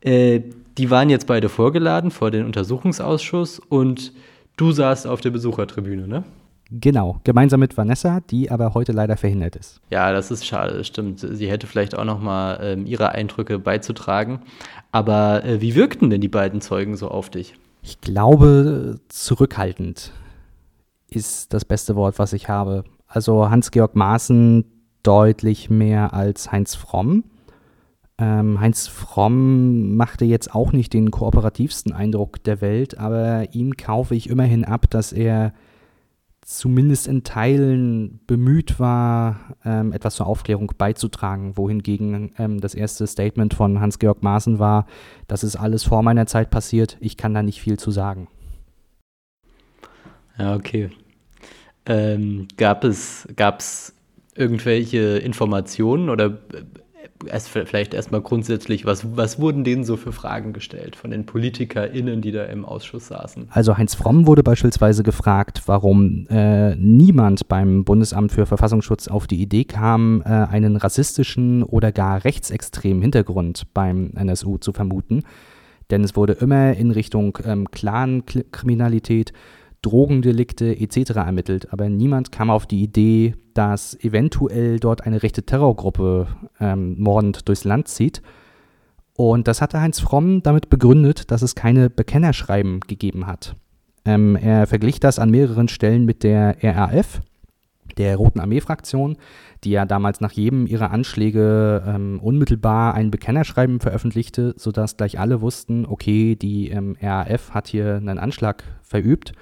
Äh, 0.00 0.40
die 0.76 0.90
waren 0.90 1.10
jetzt 1.10 1.26
beide 1.26 1.48
vorgeladen 1.48 2.10
vor 2.10 2.30
den 2.30 2.44
Untersuchungsausschuss 2.44 3.60
und 3.60 4.12
du 4.56 4.72
saßt 4.72 5.06
auf 5.06 5.20
der 5.20 5.30
Besuchertribüne, 5.30 6.06
ne? 6.06 6.24
Genau, 6.70 7.18
gemeinsam 7.24 7.60
mit 7.60 7.78
Vanessa, 7.78 8.20
die 8.28 8.50
aber 8.50 8.74
heute 8.74 8.92
leider 8.92 9.16
verhindert 9.16 9.56
ist. 9.56 9.80
Ja, 9.88 10.12
das 10.12 10.30
ist 10.30 10.44
schade, 10.44 10.76
das 10.76 10.86
stimmt. 10.86 11.20
Sie 11.20 11.50
hätte 11.50 11.66
vielleicht 11.66 11.96
auch 11.96 12.04
noch 12.04 12.20
mal 12.20 12.58
ähm, 12.62 12.84
ihre 12.84 13.12
Eindrücke 13.12 13.58
beizutragen. 13.58 14.40
Aber 14.92 15.44
äh, 15.44 15.62
wie 15.62 15.74
wirkten 15.74 16.10
denn 16.10 16.20
die 16.20 16.28
beiden 16.28 16.60
Zeugen 16.60 16.94
so 16.94 17.08
auf 17.08 17.30
dich? 17.30 17.54
Ich 17.82 18.02
glaube, 18.02 18.96
zurückhaltend 19.08 20.12
ist 21.10 21.52
das 21.52 21.64
beste 21.64 21.96
Wort, 21.96 22.18
was 22.18 22.32
ich 22.32 22.48
habe. 22.48 22.84
Also 23.06 23.48
Hans-Georg 23.48 23.96
Maaßen 23.96 24.64
deutlich 25.02 25.70
mehr 25.70 26.12
als 26.12 26.52
Heinz 26.52 26.74
Fromm. 26.74 27.24
Ähm, 28.18 28.60
Heinz 28.60 28.88
Fromm 28.88 29.96
machte 29.96 30.24
jetzt 30.24 30.54
auch 30.54 30.72
nicht 30.72 30.92
den 30.92 31.10
kooperativsten 31.10 31.92
Eindruck 31.92 32.42
der 32.42 32.60
Welt, 32.60 32.98
aber 32.98 33.54
ihm 33.54 33.76
kaufe 33.76 34.14
ich 34.14 34.28
immerhin 34.28 34.64
ab, 34.64 34.90
dass 34.90 35.12
er 35.12 35.52
zumindest 36.48 37.06
in 37.06 37.24
Teilen 37.24 38.20
bemüht 38.26 38.80
war, 38.80 39.56
ähm, 39.64 39.92
etwas 39.92 40.14
zur 40.14 40.26
Aufklärung 40.26 40.72
beizutragen, 40.78 41.56
wohingegen 41.56 42.32
ähm, 42.38 42.60
das 42.60 42.74
erste 42.74 43.06
Statement 43.06 43.54
von 43.54 43.80
Hans-Georg 43.80 44.22
Maaßen 44.22 44.58
war, 44.58 44.86
das 45.28 45.44
ist 45.44 45.56
alles 45.56 45.84
vor 45.84 46.02
meiner 46.02 46.26
Zeit 46.26 46.50
passiert, 46.50 46.96
ich 47.00 47.18
kann 47.18 47.34
da 47.34 47.42
nicht 47.42 47.60
viel 47.60 47.78
zu 47.78 47.90
sagen. 47.90 48.28
Ja, 50.38 50.54
okay. 50.54 50.90
Ähm, 51.86 52.48
gab 52.56 52.84
es 52.84 53.26
gab's 53.36 53.94
irgendwelche 54.34 55.18
Informationen 55.18 56.10
oder 56.10 56.26
äh, 56.26 56.62
erst, 57.26 57.48
vielleicht 57.48 57.94
erstmal 57.94 58.20
grundsätzlich, 58.20 58.84
was, 58.84 59.16
was 59.16 59.40
wurden 59.40 59.64
denen 59.64 59.84
so 59.84 59.96
für 59.96 60.12
Fragen 60.12 60.52
gestellt 60.52 60.96
von 60.96 61.10
den 61.10 61.26
PolitikerInnen, 61.26 62.20
die 62.22 62.32
da 62.32 62.44
im 62.44 62.64
Ausschuss 62.64 63.08
saßen? 63.08 63.48
Also 63.50 63.76
Heinz 63.76 63.94
Fromm 63.94 64.26
wurde 64.26 64.42
beispielsweise 64.42 65.02
gefragt, 65.02 65.62
warum 65.66 66.26
äh, 66.28 66.74
niemand 66.76 67.48
beim 67.48 67.84
Bundesamt 67.84 68.32
für 68.32 68.46
Verfassungsschutz 68.46 69.08
auf 69.08 69.26
die 69.26 69.40
Idee 69.40 69.64
kam, 69.64 70.22
äh, 70.24 70.28
einen 70.28 70.76
rassistischen 70.76 71.62
oder 71.62 71.92
gar 71.92 72.24
rechtsextremen 72.24 73.02
Hintergrund 73.02 73.66
beim 73.74 74.12
NSU 74.14 74.58
zu 74.58 74.72
vermuten. 74.72 75.22
Denn 75.90 76.04
es 76.04 76.16
wurde 76.16 76.34
immer 76.34 76.74
in 76.74 76.90
Richtung 76.90 77.38
ähm, 77.44 77.70
Clan-Kriminalität 77.70 79.32
Drogendelikte 79.82 80.78
etc. 80.78 81.10
ermittelt, 81.16 81.72
aber 81.72 81.88
niemand 81.88 82.32
kam 82.32 82.50
auf 82.50 82.66
die 82.66 82.82
Idee, 82.82 83.34
dass 83.54 83.94
eventuell 84.02 84.80
dort 84.80 85.04
eine 85.04 85.22
rechte 85.22 85.44
Terrorgruppe 85.44 86.26
ähm, 86.60 86.96
mordend 86.98 87.48
durchs 87.48 87.64
Land 87.64 87.88
zieht. 87.88 88.22
Und 89.14 89.48
das 89.48 89.60
hatte 89.60 89.80
Heinz 89.80 90.00
Fromm 90.00 90.42
damit 90.42 90.70
begründet, 90.70 91.30
dass 91.30 91.42
es 91.42 91.54
keine 91.54 91.90
Bekennerschreiben 91.90 92.80
gegeben 92.80 93.26
hat. 93.26 93.56
Ähm, 94.04 94.36
er 94.36 94.66
verglich 94.66 95.00
das 95.00 95.18
an 95.18 95.30
mehreren 95.30 95.68
Stellen 95.68 96.04
mit 96.04 96.22
der 96.22 96.56
RAF, 96.62 97.20
der 97.96 98.16
Roten 98.16 98.38
Armee-Fraktion, 98.38 99.16
die 99.64 99.70
ja 99.70 99.86
damals 99.86 100.20
nach 100.20 100.32
jedem 100.32 100.66
ihrer 100.66 100.92
Anschläge 100.92 101.82
ähm, 101.86 102.20
unmittelbar 102.20 102.94
ein 102.94 103.10
Bekennerschreiben 103.10 103.80
veröffentlichte, 103.80 104.54
sodass 104.56 104.96
gleich 104.96 105.18
alle 105.18 105.40
wussten, 105.40 105.84
okay, 105.84 106.36
die 106.36 106.70
ähm, 106.70 106.96
RAF 107.00 107.50
hat 107.50 107.66
hier 107.68 107.96
einen 107.96 108.18
Anschlag 108.18 108.62
verübt 108.82 109.32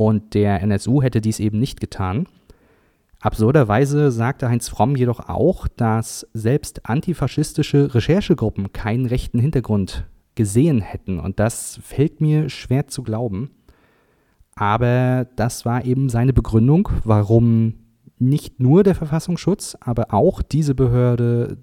und 0.00 0.32
der 0.32 0.62
NSU 0.62 1.02
hätte 1.02 1.20
dies 1.20 1.40
eben 1.40 1.58
nicht 1.58 1.78
getan. 1.78 2.26
Absurderweise 3.20 4.10
sagte 4.10 4.48
Heinz 4.48 4.70
Fromm 4.70 4.96
jedoch 4.96 5.28
auch, 5.28 5.68
dass 5.68 6.26
selbst 6.32 6.88
antifaschistische 6.88 7.94
Recherchegruppen 7.94 8.72
keinen 8.72 9.04
rechten 9.04 9.38
Hintergrund 9.38 10.06
gesehen 10.36 10.80
hätten. 10.80 11.20
Und 11.20 11.38
das 11.38 11.78
fällt 11.82 12.22
mir 12.22 12.48
schwer 12.48 12.88
zu 12.88 13.02
glauben. 13.02 13.50
Aber 14.54 15.26
das 15.36 15.66
war 15.66 15.84
eben 15.84 16.08
seine 16.08 16.32
Begründung, 16.32 16.88
warum 17.04 17.74
nicht 18.18 18.58
nur 18.58 18.84
der 18.84 18.94
Verfassungsschutz, 18.94 19.76
aber 19.80 20.14
auch 20.14 20.40
diese 20.40 20.74
Behörde 20.74 21.58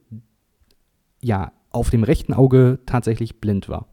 ja 1.24 1.54
auf 1.72 1.90
dem 1.90 2.04
rechten 2.04 2.34
Auge 2.34 2.78
tatsächlich 2.86 3.42
blind 3.42 3.68
war. 3.68 3.88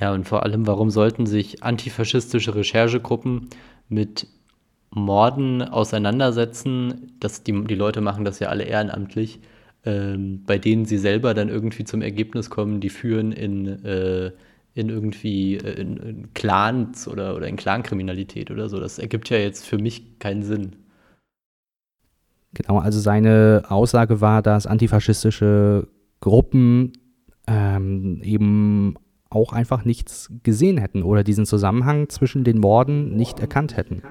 Ja, 0.00 0.12
und 0.12 0.24
vor 0.24 0.44
allem, 0.44 0.66
warum 0.66 0.90
sollten 0.90 1.26
sich 1.26 1.62
antifaschistische 1.64 2.54
Recherchegruppen 2.54 3.48
mit 3.88 4.28
Morden 4.90 5.62
auseinandersetzen? 5.62 7.12
Das, 7.18 7.42
die, 7.42 7.64
die 7.64 7.74
Leute 7.74 8.00
machen 8.00 8.24
das 8.24 8.38
ja 8.38 8.48
alle 8.48 8.64
ehrenamtlich, 8.64 9.40
ähm, 9.84 10.44
bei 10.46 10.58
denen 10.58 10.84
sie 10.84 10.98
selber 10.98 11.34
dann 11.34 11.48
irgendwie 11.48 11.84
zum 11.84 12.02
Ergebnis 12.02 12.48
kommen, 12.48 12.80
die 12.80 12.90
führen 12.90 13.32
in, 13.32 13.84
äh, 13.84 14.30
in 14.74 14.88
irgendwie 14.88 15.56
äh, 15.56 15.80
in, 15.80 15.96
in 15.96 16.34
Clans 16.34 17.08
oder, 17.08 17.34
oder 17.34 17.48
in 17.48 17.56
Clankriminalität 17.56 18.52
oder 18.52 18.68
so. 18.68 18.78
Das 18.78 19.00
ergibt 19.00 19.30
ja 19.30 19.38
jetzt 19.38 19.66
für 19.66 19.78
mich 19.78 20.20
keinen 20.20 20.44
Sinn. 20.44 20.76
Genau, 22.54 22.78
also 22.78 23.00
seine 23.00 23.64
Aussage 23.68 24.20
war, 24.20 24.42
dass 24.42 24.66
antifaschistische 24.66 25.88
Gruppen 26.20 26.92
ähm, 27.46 28.22
eben 28.22 28.94
auch 29.30 29.52
einfach 29.52 29.84
nichts 29.84 30.32
gesehen 30.42 30.78
hätten 30.78 31.02
oder 31.02 31.22
diesen 31.22 31.46
Zusammenhang 31.46 32.08
zwischen 32.08 32.44
den 32.44 32.58
Morden 32.58 33.16
nicht 33.16 33.40
erkannt 33.40 33.76
hätten. 33.76 34.02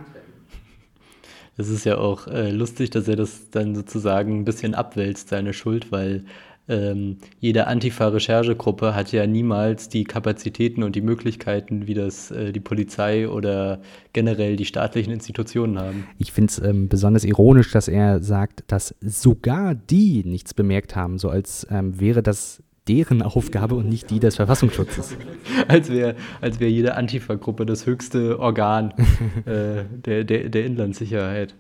Es 1.58 1.70
ist 1.70 1.86
ja 1.86 1.98
auch 1.98 2.28
äh, 2.28 2.52
lustig, 2.52 2.92
dass 2.92 3.08
er 3.08 3.16
das 3.16 3.50
dann 3.50 3.74
sozusagen 3.74 4.40
ein 4.40 4.46
bisschen 4.46 4.76
abwälzt, 4.76 5.30
seine 5.30 5.54
Schuld, 5.54 5.92
weil 5.92 6.24
ähm, 6.70 7.18
jede 7.40 7.68
Antifa-Recherchegruppe 7.68 8.94
hat 8.94 9.12
ja 9.12 9.26
niemals 9.26 9.90
die 9.90 10.04
Kapazitäten 10.04 10.84
und 10.84 10.96
die 10.96 11.02
Möglichkeiten, 11.02 11.88
wie 11.88 11.94
das 11.94 12.30
äh, 12.30 12.52
die 12.52 12.60
Polizei 12.60 13.28
oder 13.28 13.82
generell 14.14 14.58
die 14.58 14.66
staatlichen 14.66 15.14
Institutionen 15.14 15.80
haben. 15.80 16.08
Ich 16.18 16.32
finde 16.34 16.52
es 16.52 16.60
ähm, 16.60 16.90
besonders 16.90 17.24
ironisch, 17.24 17.72
dass 17.72 17.88
er 17.88 18.22
sagt, 18.22 18.66
dass 18.68 18.94
sogar 19.02 19.76
die 19.76 20.24
nichts 20.26 20.54
bemerkt 20.54 20.96
haben, 20.96 21.18
so 21.18 21.30
als 21.30 21.66
ähm, 21.72 22.00
wäre 22.00 22.22
das 22.22 22.62
deren 22.88 23.22
Aufgabe 23.22 23.76
und 23.76 23.90
nicht 23.90 24.10
die 24.10 24.20
des 24.20 24.36
Verfassungsschutzes. 24.36 25.16
als 25.68 25.90
wäre 25.90 26.16
als 26.42 26.60
wär 26.60 26.70
jede 26.70 26.96
Antifa-Gruppe 26.96 27.66
das 27.66 27.86
höchste 27.86 28.40
Organ 28.40 28.94
äh, 29.46 29.84
der, 30.06 30.24
der, 30.24 30.50
der 30.50 30.66
Inlandssicherheit. 30.66 31.56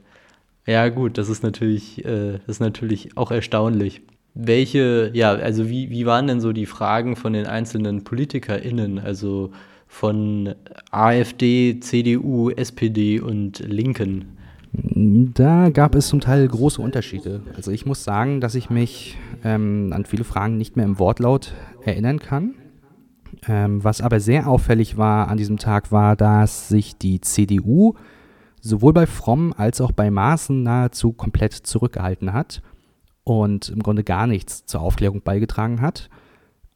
Ja, 0.65 0.89
gut, 0.89 1.17
das 1.17 1.29
ist 1.29 1.43
natürlich, 1.43 2.03
äh, 2.05 2.33
das 2.45 2.57
ist 2.57 2.59
natürlich 2.59 3.15
auch 3.17 3.31
erstaunlich. 3.31 4.01
Welche, 4.33 5.09
ja, 5.13 5.31
also 5.31 5.69
wie, 5.69 5.89
wie 5.89 6.05
waren 6.05 6.27
denn 6.27 6.41
so 6.41 6.51
die 6.51 6.67
Fragen 6.67 7.15
von 7.15 7.33
den 7.33 7.47
einzelnen 7.47 8.03
PolitikerInnen, 8.03 8.99
also 8.99 9.51
von 9.87 10.53
AfD, 10.91 11.79
CDU, 11.79 12.51
SPD 12.51 13.19
und 13.19 13.59
Linken? 13.59 14.36
Da 14.83 15.69
gab 15.69 15.95
es 15.95 16.07
zum 16.07 16.19
Teil 16.19 16.47
große 16.47 16.81
Unterschiede. 16.81 17.41
Also 17.55 17.71
ich 17.71 17.85
muss 17.85 18.03
sagen, 18.03 18.41
dass 18.41 18.53
ich 18.53 18.69
mich 18.69 19.17
ähm, 19.43 19.91
an 19.91 20.05
viele 20.05 20.23
Fragen 20.23 20.57
nicht 20.57 20.75
mehr 20.75 20.85
im 20.85 20.99
Wortlaut 20.99 21.53
erinnern 21.83 22.19
kann. 22.19 22.53
Ähm, 23.47 23.83
was 23.83 24.01
aber 24.01 24.19
sehr 24.19 24.47
auffällig 24.47 24.97
war 24.97 25.29
an 25.29 25.37
diesem 25.37 25.57
Tag, 25.57 25.91
war, 25.91 26.15
dass 26.15 26.69
sich 26.69 26.97
die 26.97 27.21
CDU 27.21 27.95
sowohl 28.61 28.93
bei 28.93 29.05
Fromm 29.07 29.53
als 29.55 29.81
auch 29.81 29.91
bei 29.91 30.11
Maaßen 30.11 30.61
nahezu 30.61 31.11
komplett 31.11 31.53
zurückgehalten 31.53 32.33
hat 32.33 32.61
und 33.23 33.69
im 33.69 33.81
Grunde 33.81 34.03
gar 34.03 34.27
nichts 34.27 34.65
zur 34.65 34.81
Aufklärung 34.81 35.21
beigetragen 35.21 35.81
hat. 35.81 36.09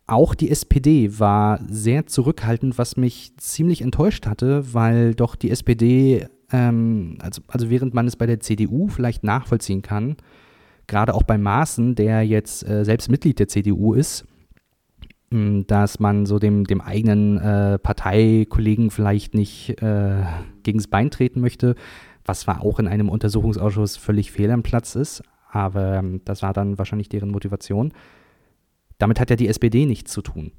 Auch 0.08 0.36
die 0.36 0.50
SPD 0.50 1.20
war 1.20 1.60
sehr 1.70 2.08
zurückhaltend, 2.08 2.78
was 2.78 2.98
mich 2.98 3.38
ziemlich 3.38 3.82
enttäuscht 3.82 4.26
hatte, 4.26 4.74
weil 4.74 5.14
doch 5.14 5.36
die 5.36 5.52
SPD 5.52 6.28
ähm, 6.52 7.18
also, 7.22 7.42
also 7.48 7.70
während 7.70 7.94
man 7.94 8.08
es 8.08 8.16
bei 8.16 8.26
der 8.26 8.40
CDU 8.40 8.88
vielleicht 8.88 9.24
nachvollziehen 9.24 9.82
kann, 9.82 10.18
gerade 10.88 11.14
auch 11.14 11.24
bei 11.24 11.38
Maaßen, 11.38 11.96
der 11.96 12.24
jetzt 12.24 12.68
äh, 12.68 12.84
selbst 12.84 13.10
Mitglied 13.10 13.40
der 13.40 13.48
CDU 13.48 13.94
ist, 13.94 14.26
hm, 15.32 15.66
dass 15.68 16.00
man 16.00 16.26
so 16.26 16.40
dem, 16.40 16.66
dem 16.66 16.82
eigenen 16.82 17.38
äh, 17.38 17.80
Parteikollegen 17.80 18.92
vielleicht 18.92 19.34
nicht 19.34 19.82
äh, 19.82 20.24
gegens 20.64 20.88
Bein 20.88 21.10
treten 21.10 21.40
möchte, 21.40 21.76
was 22.26 22.42
zwar 22.42 22.62
auch 22.62 22.80
in 22.80 22.88
einem 22.88 23.10
Untersuchungsausschuss 23.10 23.98
völlig 23.98 24.32
fehl 24.32 24.52
am 24.52 24.64
Platz 24.64 24.96
ist, 24.96 25.24
aber 25.50 25.96
ähm, 25.96 26.22
das 26.26 26.42
war 26.42 26.54
dann 26.54 26.78
wahrscheinlich 26.78 27.10
deren 27.10 27.32
Motivation. 27.32 27.94
Damit 28.98 29.20
hat 29.20 29.30
ja 29.30 29.36
die 29.36 29.48
SPD 29.48 29.86
nichts 29.86 30.12
zu 30.12 30.22
tun. 30.22 30.52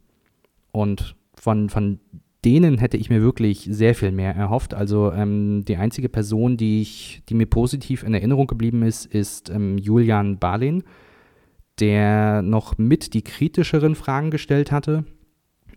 Und 0.73 1.17
von, 1.35 1.69
von 1.69 2.01
denen 2.45 2.79
hätte 2.79 2.97
ich 2.97 3.09
mir 3.09 3.23
wirklich 3.23 3.69
sehr 3.71 3.95
viel 3.95 4.11
mehr 4.11 4.35
erhofft. 4.35 4.75
Also 4.75 5.13
ähm, 5.13 5.65
die 5.67 5.77
einzige 5.77 6.09
Person, 6.09 6.57
die, 6.57 6.83
ich, 6.83 7.23
die 7.29 7.35
mir 7.35 7.47
positiv 7.47 8.03
in 8.03 8.15
Erinnerung 8.15 8.47
geblieben 8.47 8.83
ist, 8.83 9.07
ist 9.07 9.49
ähm, 9.51 9.79
Julian 9.79 10.39
Barlin, 10.39 10.83
der 11.79 12.43
noch 12.43 12.79
mit 12.79 13.15
die 13.15 13.23
kritischeren 13.23 13.95
Fragen 13.95 14.31
gestellt 14.31 14.73
hatte. 14.73 15.05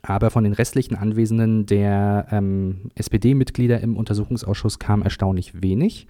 Aber 0.01 0.29
von 0.29 0.43
den 0.43 0.53
restlichen 0.53 0.95
Anwesenden 0.95 1.65
der 1.65 2.27
ähm, 2.31 2.91
SPD-Mitglieder 2.95 3.79
im 3.81 3.98
Untersuchungsausschuss 3.98 4.79
kam 4.79 5.01
erstaunlich 5.01 5.62
wenig. 5.62 6.07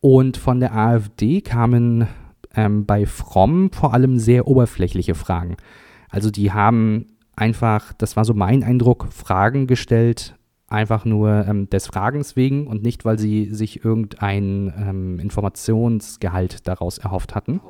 Und 0.00 0.36
von 0.36 0.60
der 0.60 0.76
AfD 0.76 1.40
kamen 1.40 2.08
ähm, 2.54 2.84
bei 2.84 3.06
Fromm 3.06 3.70
vor 3.72 3.94
allem 3.94 4.18
sehr 4.18 4.46
oberflächliche 4.46 5.14
Fragen. 5.14 5.56
Also 6.08 6.30
die 6.30 6.52
haben 6.52 7.13
einfach, 7.36 7.92
das 7.94 8.16
war 8.16 8.24
so 8.24 8.34
mein 8.34 8.62
Eindruck, 8.62 9.08
Fragen 9.12 9.66
gestellt, 9.66 10.34
einfach 10.68 11.04
nur 11.04 11.46
ähm, 11.46 11.68
des 11.70 11.86
Fragens 11.86 12.36
wegen 12.36 12.66
und 12.66 12.82
nicht, 12.82 13.04
weil 13.04 13.18
sie 13.18 13.46
sich 13.52 13.84
irgendein 13.84 14.72
ähm, 14.76 15.18
Informationsgehalt 15.18 16.66
daraus 16.66 16.98
erhofft 16.98 17.34
hatten. 17.34 17.60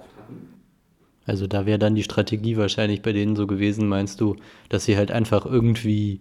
Also 1.27 1.47
da 1.47 1.67
wäre 1.67 1.79
dann 1.79 1.95
die 1.95 2.03
Strategie 2.03 2.57
wahrscheinlich 2.57 3.03
bei 3.03 3.13
denen 3.13 3.35
so 3.37 3.47
gewesen, 3.47 3.89
meinst 3.89 4.21
du, 4.21 4.37
dass 4.69 4.85
sie 4.85 4.97
halt 4.97 5.11
einfach 5.11 5.47
irgendwie 5.47 6.21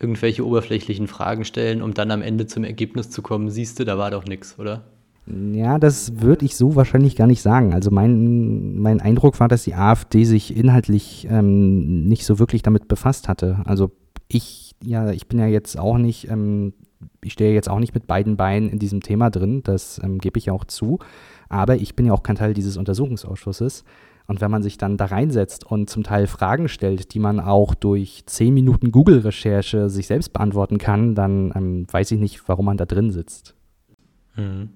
irgendwelche 0.00 0.46
oberflächlichen 0.46 1.06
Fragen 1.06 1.44
stellen, 1.44 1.82
um 1.82 1.94
dann 1.94 2.10
am 2.10 2.22
Ende 2.22 2.46
zum 2.46 2.64
Ergebnis 2.64 3.10
zu 3.10 3.22
kommen, 3.22 3.50
siehst 3.50 3.78
du, 3.78 3.84
da 3.84 3.98
war 3.98 4.10
doch 4.10 4.24
nichts, 4.24 4.58
oder? 4.58 4.84
Ja, 5.52 5.78
das 5.78 6.20
würde 6.20 6.44
ich 6.44 6.56
so 6.56 6.76
wahrscheinlich 6.76 7.16
gar 7.16 7.26
nicht 7.26 7.42
sagen. 7.42 7.72
Also 7.72 7.90
mein, 7.90 8.78
mein 8.78 9.00
Eindruck 9.00 9.38
war, 9.38 9.48
dass 9.48 9.64
die 9.64 9.74
AfD 9.74 10.24
sich 10.24 10.56
inhaltlich 10.56 11.26
ähm, 11.30 12.06
nicht 12.06 12.24
so 12.24 12.38
wirklich 12.38 12.62
damit 12.62 12.88
befasst 12.88 13.28
hatte. 13.28 13.60
Also 13.64 13.92
ich, 14.28 14.74
ja, 14.82 15.10
ich 15.10 15.28
bin 15.28 15.38
ja 15.38 15.46
jetzt 15.46 15.78
auch 15.78 15.98
nicht, 15.98 16.28
ähm, 16.30 16.72
ich 17.22 17.32
stehe 17.32 17.54
jetzt 17.54 17.68
auch 17.68 17.78
nicht 17.78 17.94
mit 17.94 18.06
beiden 18.06 18.36
Beinen 18.36 18.68
in 18.68 18.78
diesem 18.78 19.02
Thema 19.02 19.30
drin, 19.30 19.62
das 19.62 20.00
ähm, 20.02 20.18
gebe 20.18 20.38
ich 20.38 20.46
ja 20.46 20.52
auch 20.52 20.64
zu. 20.64 20.98
Aber 21.48 21.76
ich 21.76 21.96
bin 21.96 22.06
ja 22.06 22.12
auch 22.12 22.22
kein 22.22 22.36
Teil 22.36 22.54
dieses 22.54 22.76
Untersuchungsausschusses. 22.76 23.84
Und 24.26 24.40
wenn 24.40 24.50
man 24.50 24.62
sich 24.62 24.78
dann 24.78 24.96
da 24.96 25.06
reinsetzt 25.06 25.66
und 25.66 25.90
zum 25.90 26.04
Teil 26.04 26.28
Fragen 26.28 26.68
stellt, 26.68 27.14
die 27.14 27.18
man 27.18 27.40
auch 27.40 27.74
durch 27.74 28.22
zehn 28.26 28.54
Minuten 28.54 28.92
Google-Recherche 28.92 29.90
sich 29.90 30.06
selbst 30.06 30.32
beantworten 30.32 30.78
kann, 30.78 31.16
dann 31.16 31.52
ähm, 31.56 31.86
weiß 31.90 32.12
ich 32.12 32.20
nicht, 32.20 32.48
warum 32.48 32.66
man 32.66 32.76
da 32.76 32.86
drin 32.86 33.10
sitzt. 33.10 33.56
Mhm. 34.36 34.70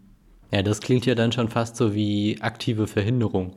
Ja, 0.55 0.63
das 0.63 0.81
klingt 0.81 1.05
ja 1.05 1.17
dann 1.17 1.33
schon 1.33 1.49
fast 1.49 1.75
so 1.75 1.97
wie 1.97 2.39
aktive 2.41 2.87
Verhinderung. 2.87 3.57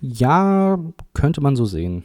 Ja, 0.00 0.76
könnte 1.14 1.40
man 1.40 1.54
so 1.54 1.66
sehen. 1.66 2.02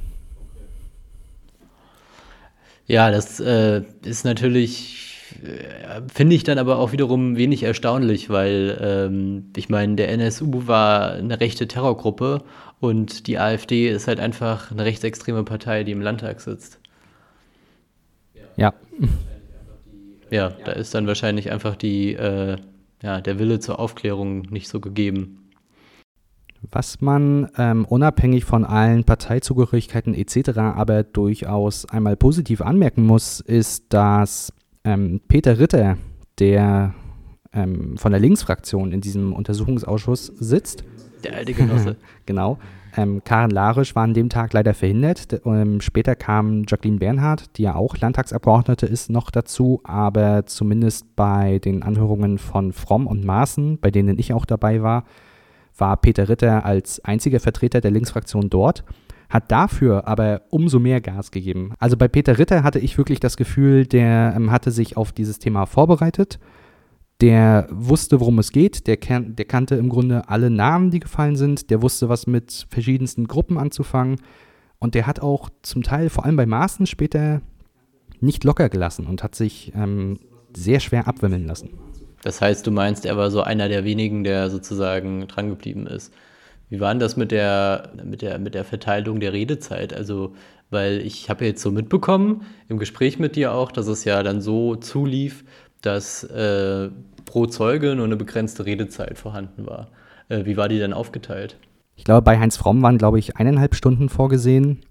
Ja, 2.85 3.09
das 3.09 3.39
äh, 3.39 3.81
ist 4.03 4.25
natürlich, 4.25 5.23
äh, 5.43 6.01
finde 6.13 6.35
ich 6.35 6.43
dann 6.43 6.59
aber 6.59 6.77
auch 6.77 6.91
wiederum 6.91 7.35
wenig 7.35 7.63
erstaunlich, 7.63 8.29
weil 8.29 8.77
ähm, 8.79 9.49
ich 9.55 9.69
meine, 9.69 9.95
der 9.95 10.09
NSU 10.09 10.67
war 10.67 11.13
eine 11.13 11.39
rechte 11.39 11.67
Terrorgruppe 11.67 12.43
und 12.79 13.25
die 13.25 13.39
AfD 13.39 13.89
ist 13.89 14.07
halt 14.07 14.19
einfach 14.19 14.69
eine 14.69 14.85
rechtsextreme 14.85 15.43
Partei, 15.43 15.83
die 15.83 15.93
im 15.93 16.01
Landtag 16.01 16.41
sitzt. 16.41 16.79
Ja. 18.55 18.75
Ja, 20.29 20.49
da 20.63 20.73
ist 20.73 20.93
dann 20.93 21.07
wahrscheinlich 21.07 21.51
einfach 21.51 21.75
die 21.75 22.13
äh, 22.13 22.57
ja, 23.05 23.21
der 23.21 23.37
Wille 23.37 23.59
zur 23.59 23.77
Aufklärung 23.77 24.41
nicht 24.49 24.67
so 24.67 24.79
gegeben. 24.79 25.51
Was 26.71 27.01
man 27.01 27.51
ähm, 27.59 27.85
unabhängig 27.85 28.45
von 28.45 28.65
allen 28.65 29.03
Parteizugehörigkeiten 29.03 30.15
etc. 30.15 30.57
aber 30.57 31.03
durchaus 31.03 31.85
einmal 31.85 32.15
positiv 32.17 32.61
anmerken 32.61 33.05
muss, 33.05 33.41
ist, 33.41 33.93
dass 33.93 34.51
ähm, 34.83 35.21
Peter 35.27 35.59
Ritter, 35.59 35.97
der 36.39 36.95
ähm, 37.53 37.95
von 37.97 38.11
der 38.11 38.19
Linksfraktion 38.19 38.91
in 38.91 39.01
diesem 39.01 39.33
Untersuchungsausschuss 39.33 40.25
sitzt, 40.25 40.83
der 41.25 41.35
alte 41.35 41.53
Genosse. 41.53 41.97
genau, 42.25 42.57
ähm, 42.97 43.21
Karen 43.23 43.51
Larisch 43.51 43.95
war 43.95 44.03
an 44.03 44.13
dem 44.13 44.29
Tag 44.29 44.53
leider 44.53 44.73
verhindert. 44.73 45.41
Ähm, 45.45 45.81
später 45.81 46.15
kam 46.15 46.63
Jacqueline 46.67 46.99
Bernhardt, 46.99 47.57
die 47.57 47.63
ja 47.63 47.75
auch 47.75 47.97
Landtagsabgeordnete 47.97 48.85
ist, 48.85 49.09
noch 49.09 49.31
dazu. 49.31 49.81
Aber 49.83 50.45
zumindest 50.45 51.15
bei 51.15 51.59
den 51.59 51.83
Anhörungen 51.83 52.37
von 52.37 52.71
Fromm 52.73 53.07
und 53.07 53.25
Maaßen, 53.25 53.79
bei 53.79 53.91
denen 53.91 54.17
ich 54.17 54.33
auch 54.33 54.45
dabei 54.45 54.81
war, 54.81 55.03
war 55.77 55.97
Peter 55.97 56.29
Ritter 56.29 56.65
als 56.65 57.03
einziger 57.03 57.39
Vertreter 57.39 57.81
der 57.81 57.91
Linksfraktion 57.91 58.49
dort, 58.49 58.85
hat 59.29 59.51
dafür 59.51 60.07
aber 60.07 60.43
umso 60.49 60.79
mehr 60.79 61.01
Gas 61.01 61.31
gegeben. 61.31 61.73
Also 61.79 61.97
bei 61.97 62.07
Peter 62.07 62.37
Ritter 62.37 62.63
hatte 62.63 62.79
ich 62.79 62.97
wirklich 62.97 63.19
das 63.19 63.35
Gefühl, 63.35 63.85
der 63.85 64.33
ähm, 64.37 64.51
hatte 64.51 64.71
sich 64.71 64.95
auf 64.95 65.11
dieses 65.11 65.39
Thema 65.39 65.65
vorbereitet 65.65 66.39
der 67.21 67.67
wusste, 67.71 68.19
worum 68.19 68.39
es 68.39 68.51
geht, 68.51 68.87
der, 68.87 68.97
kan 68.97 69.35
der 69.35 69.45
kannte 69.45 69.75
im 69.75 69.89
Grunde 69.89 70.27
alle 70.27 70.49
Namen, 70.49 70.91
die 70.91 70.99
gefallen 70.99 71.35
sind, 71.35 71.69
der 71.69 71.81
wusste, 71.81 72.09
was 72.09 72.27
mit 72.27 72.67
verschiedensten 72.69 73.27
Gruppen 73.27 73.57
anzufangen 73.57 74.17
und 74.79 74.95
der 74.95 75.07
hat 75.07 75.21
auch 75.21 75.49
zum 75.61 75.83
Teil, 75.83 76.09
vor 76.09 76.25
allem 76.25 76.35
bei 76.35 76.45
Maßen 76.45 76.85
später, 76.85 77.41
nicht 78.19 78.43
locker 78.43 78.69
gelassen 78.69 79.07
und 79.07 79.23
hat 79.23 79.35
sich 79.35 79.71
ähm, 79.75 80.19
sehr 80.55 80.79
schwer 80.79 81.07
abwimmeln 81.07 81.45
lassen. 81.45 81.69
Das 82.23 82.41
heißt, 82.41 82.65
du 82.65 82.71
meinst, 82.71 83.05
er 83.05 83.17
war 83.17 83.29
so 83.29 83.41
einer 83.41 83.69
der 83.69 83.83
wenigen, 83.83 84.23
der 84.23 84.49
sozusagen 84.49 85.27
drangeblieben 85.27 85.85
ist. 85.85 86.13
Wie 86.69 86.79
war 86.79 86.91
denn 86.91 86.99
das 86.99 87.17
mit 87.17 87.31
der, 87.31 87.91
mit 88.03 88.21
der, 88.21 88.39
mit 88.39 88.55
der 88.55 88.65
Verteilung 88.65 89.19
der 89.19 89.33
Redezeit? 89.33 89.93
Also, 89.93 90.33
weil 90.71 91.01
ich 91.01 91.29
habe 91.29 91.45
jetzt 91.45 91.61
so 91.61 91.69
mitbekommen, 91.71 92.43
im 92.67 92.79
Gespräch 92.79 93.19
mit 93.19 93.35
dir 93.35 93.53
auch, 93.53 93.71
dass 93.71 93.87
es 93.87 94.03
ja 94.05 94.23
dann 94.23 94.41
so 94.41 94.75
zulief, 94.75 95.45
dass 95.85 96.23
äh, 96.23 96.89
pro 97.25 97.45
Zeuge 97.45 97.95
nur 97.95 98.05
eine 98.05 98.15
begrenzte 98.15 98.65
Redezeit 98.65 99.17
vorhanden 99.17 99.65
war. 99.65 99.89
Äh, 100.29 100.45
wie 100.45 100.57
war 100.57 100.69
die 100.69 100.79
denn 100.79 100.93
aufgeteilt? 100.93 101.57
Ich 101.95 102.03
glaube, 102.03 102.23
bei 102.23 102.39
Heinz 102.39 102.57
Fromm 102.57 102.81
waren, 102.81 102.97
glaube 102.97 103.19
ich, 103.19 103.37
eineinhalb 103.37 103.75
Stunden 103.75 104.09
vorgesehen. 104.09 104.81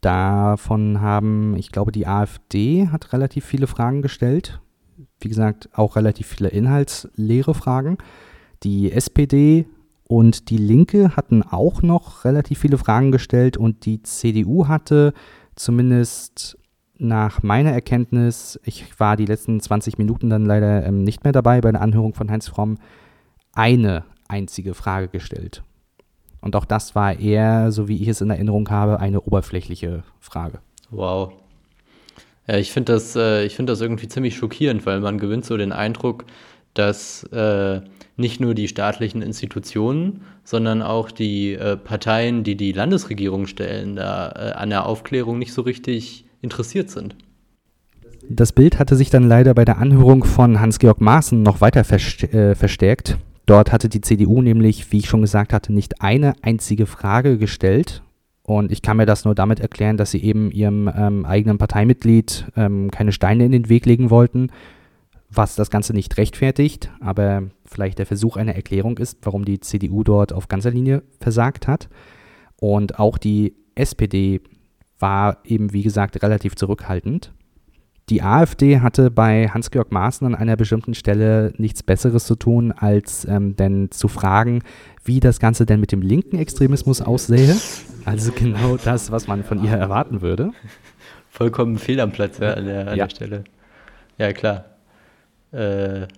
Davon 0.00 1.00
haben, 1.00 1.56
ich 1.56 1.70
glaube, 1.70 1.92
die 1.92 2.06
AfD 2.06 2.88
hat 2.88 3.12
relativ 3.12 3.44
viele 3.44 3.66
Fragen 3.66 4.02
gestellt. 4.02 4.60
Wie 5.20 5.28
gesagt, 5.28 5.68
auch 5.72 5.96
relativ 5.96 6.26
viele 6.26 6.48
inhaltsleere 6.48 7.54
Fragen. 7.54 7.98
Die 8.62 8.92
SPD 8.92 9.66
und 10.08 10.50
die 10.50 10.58
Linke 10.58 11.16
hatten 11.16 11.42
auch 11.42 11.82
noch 11.82 12.24
relativ 12.24 12.58
viele 12.58 12.78
Fragen 12.78 13.12
gestellt 13.12 13.56
und 13.56 13.86
die 13.86 14.02
CDU 14.02 14.68
hatte 14.68 15.14
zumindest 15.54 16.58
nach 16.98 17.42
meiner 17.42 17.72
Erkenntnis, 17.72 18.60
ich 18.64 18.98
war 18.98 19.16
die 19.16 19.26
letzten 19.26 19.60
20 19.60 19.98
Minuten 19.98 20.30
dann 20.30 20.44
leider 20.44 20.84
ähm, 20.84 21.02
nicht 21.02 21.24
mehr 21.24 21.32
dabei 21.32 21.60
bei 21.60 21.72
der 21.72 21.80
Anhörung 21.80 22.14
von 22.14 22.30
Heinz 22.30 22.48
Fromm, 22.48 22.78
eine 23.54 24.04
einzige 24.28 24.74
Frage 24.74 25.08
gestellt. 25.08 25.62
Und 26.40 26.56
auch 26.56 26.64
das 26.64 26.94
war 26.94 27.18
eher, 27.18 27.70
so 27.70 27.88
wie 27.88 28.02
ich 28.02 28.08
es 28.08 28.20
in 28.20 28.30
Erinnerung 28.30 28.68
habe, 28.70 29.00
eine 29.00 29.20
oberflächliche 29.20 30.02
Frage. 30.18 30.60
Wow. 30.90 31.32
Ja, 32.48 32.56
ich 32.56 32.72
finde 32.72 32.92
das, 32.92 33.14
äh, 33.14 33.48
find 33.48 33.68
das 33.68 33.80
irgendwie 33.80 34.08
ziemlich 34.08 34.36
schockierend, 34.36 34.84
weil 34.84 35.00
man 35.00 35.18
gewinnt 35.18 35.44
so 35.44 35.56
den 35.56 35.72
Eindruck, 35.72 36.24
dass 36.74 37.24
äh, 37.24 37.80
nicht 38.16 38.40
nur 38.40 38.54
die 38.54 38.68
staatlichen 38.68 39.22
Institutionen, 39.22 40.22
sondern 40.44 40.82
auch 40.82 41.10
die 41.10 41.54
äh, 41.54 41.76
Parteien, 41.76 42.42
die 42.44 42.56
die 42.56 42.72
Landesregierung 42.72 43.46
stellen, 43.46 43.96
da 43.96 44.32
äh, 44.32 44.52
an 44.52 44.70
der 44.70 44.86
Aufklärung 44.86 45.38
nicht 45.38 45.52
so 45.52 45.62
richtig 45.62 46.24
interessiert 46.42 46.90
sind. 46.90 47.16
Das 48.28 48.52
Bild 48.52 48.78
hatte 48.78 48.96
sich 48.96 49.10
dann 49.10 49.26
leider 49.26 49.54
bei 49.54 49.64
der 49.64 49.78
Anhörung 49.78 50.24
von 50.24 50.60
Hans-Georg 50.60 51.00
Maaßen 51.00 51.42
noch 51.42 51.60
weiter 51.60 51.80
äh, 51.80 52.54
verstärkt. 52.54 53.18
Dort 53.46 53.72
hatte 53.72 53.88
die 53.88 54.00
CDU 54.00 54.42
nämlich, 54.42 54.92
wie 54.92 54.98
ich 54.98 55.08
schon 55.08 55.22
gesagt 55.22 55.52
hatte, 55.52 55.72
nicht 55.72 56.00
eine 56.00 56.34
einzige 56.42 56.86
Frage 56.86 57.38
gestellt. 57.38 58.02
Und 58.44 58.72
ich 58.72 58.82
kann 58.82 58.96
mir 58.96 59.06
das 59.06 59.24
nur 59.24 59.34
damit 59.34 59.60
erklären, 59.60 59.96
dass 59.96 60.10
sie 60.10 60.22
eben 60.22 60.50
ihrem 60.50 60.90
ähm, 60.94 61.24
eigenen 61.24 61.58
Parteimitglied 61.58 62.46
ähm, 62.56 62.90
keine 62.90 63.12
Steine 63.12 63.44
in 63.44 63.52
den 63.52 63.68
Weg 63.68 63.86
legen 63.86 64.10
wollten, 64.10 64.50
was 65.30 65.54
das 65.54 65.70
Ganze 65.70 65.92
nicht 65.92 66.16
rechtfertigt, 66.18 66.90
aber 67.00 67.44
vielleicht 67.64 67.98
der 67.98 68.06
Versuch 68.06 68.36
einer 68.36 68.54
Erklärung 68.54 68.98
ist, 68.98 69.18
warum 69.22 69.44
die 69.44 69.60
CDU 69.60 70.04
dort 70.04 70.32
auf 70.32 70.48
ganzer 70.48 70.70
Linie 70.70 71.02
versagt 71.20 71.66
hat. 71.66 71.88
Und 72.60 72.98
auch 72.98 73.16
die 73.16 73.54
SPD 73.74 74.40
war 75.02 75.38
eben, 75.44 75.72
wie 75.72 75.82
gesagt, 75.82 76.22
relativ 76.22 76.54
zurückhaltend. 76.54 77.32
Die 78.08 78.22
AfD 78.22 78.80
hatte 78.80 79.10
bei 79.10 79.48
Hans-Georg 79.48 79.92
Maaßen 79.92 80.26
an 80.26 80.34
einer 80.34 80.56
bestimmten 80.56 80.94
Stelle 80.94 81.52
nichts 81.56 81.82
Besseres 81.82 82.24
zu 82.26 82.34
tun, 82.34 82.72
als 82.72 83.24
ähm, 83.26 83.54
denn 83.56 83.90
zu 83.90 84.08
fragen, 84.08 84.62
wie 85.04 85.20
das 85.20 85.38
Ganze 85.38 85.66
denn 85.66 85.80
mit 85.80 85.92
dem 85.92 86.02
linken 86.02 86.38
Extremismus 86.38 87.00
aussähe. 87.00 87.56
Also 88.04 88.32
genau 88.32 88.76
das, 88.76 89.12
was 89.12 89.28
man 89.28 89.44
von 89.44 89.62
ihr 89.64 89.70
erwarten 89.70 90.22
würde. 90.22 90.50
Vollkommen 91.30 91.78
fehl 91.78 92.00
am 92.00 92.10
Platz 92.10 92.38
ja, 92.38 92.54
an, 92.54 92.64
der, 92.64 92.88
an 92.88 92.98
ja. 92.98 93.04
der 93.04 93.10
Stelle. 93.10 93.44
Ja, 94.18 94.32
klar. 94.32 94.64
Äh, 95.52 96.08